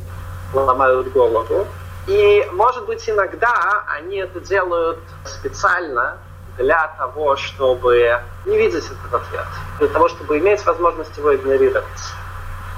ломают 0.53 1.13
голову. 1.13 1.67
И, 2.07 2.49
может 2.53 2.87
быть, 2.87 3.09
иногда 3.09 3.85
они 3.87 4.17
это 4.17 4.41
делают 4.41 5.01
специально 5.25 6.17
для 6.57 6.89
того, 6.99 7.37
чтобы 7.37 8.21
не 8.47 8.57
видеть 8.57 8.85
этот 8.87 9.23
ответ, 9.23 9.45
для 9.79 9.89
того, 9.89 10.09
чтобы 10.09 10.39
иметь 10.39 10.65
возможность 10.65 11.17
его 11.17 11.35
игнорировать. 11.35 11.85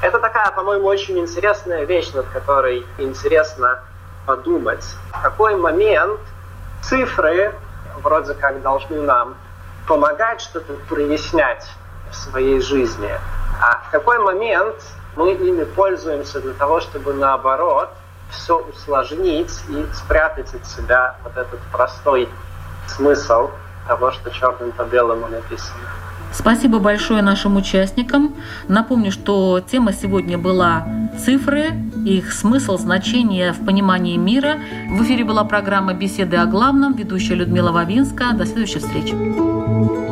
Это 0.02 0.18
такая, 0.18 0.50
по-моему, 0.52 0.86
очень 0.86 1.18
интересная 1.18 1.84
вещь, 1.84 2.12
над 2.12 2.26
которой 2.28 2.84
интересно 2.98 3.80
подумать. 4.26 4.84
В 5.12 5.22
какой 5.22 5.56
момент 5.56 6.20
цифры 6.82 7.54
вроде 8.02 8.34
как 8.34 8.62
должны 8.62 9.00
нам 9.00 9.36
помогать 9.86 10.40
что-то 10.40 10.74
прояснять 10.88 11.68
в 12.10 12.16
своей 12.16 12.60
жизни. 12.60 13.10
А 13.60 13.82
в 13.86 13.90
какой 13.90 14.18
момент 14.18 14.76
мы 15.16 15.32
ими 15.32 15.64
пользуемся 15.64 16.40
для 16.40 16.54
того, 16.54 16.80
чтобы 16.80 17.14
наоборот 17.14 17.90
все 18.30 18.58
усложнить 18.58 19.52
и 19.68 19.86
спрятать 19.92 20.54
от 20.54 20.66
себя 20.66 21.16
вот 21.24 21.36
этот 21.36 21.60
простой 21.72 22.28
смысл 22.86 23.50
того, 23.86 24.10
что 24.12 24.30
черным 24.30 24.72
по 24.72 24.82
белому 24.84 25.26
написано. 25.28 25.80
Спасибо 26.32 26.78
большое 26.78 27.22
нашим 27.22 27.56
участникам. 27.56 28.36
Напомню, 28.68 29.10
что 29.10 29.60
тема 29.60 29.92
сегодня 29.92 30.38
была 30.38 30.86
цифры, 31.24 31.72
их 32.06 32.32
смысл, 32.32 32.78
значение 32.78 33.52
в 33.52 33.64
понимании 33.64 34.16
мира. 34.16 34.58
В 34.90 35.02
эфире 35.02 35.24
была 35.24 35.44
программа 35.44 35.92
«Беседы 35.92 36.36
о 36.36 36.46
главном». 36.46 36.94
Ведущая 36.94 37.34
Людмила 37.34 37.72
Вавинска. 37.72 38.32
До 38.32 38.46
следующей 38.46 38.78
встречи. 38.78 40.09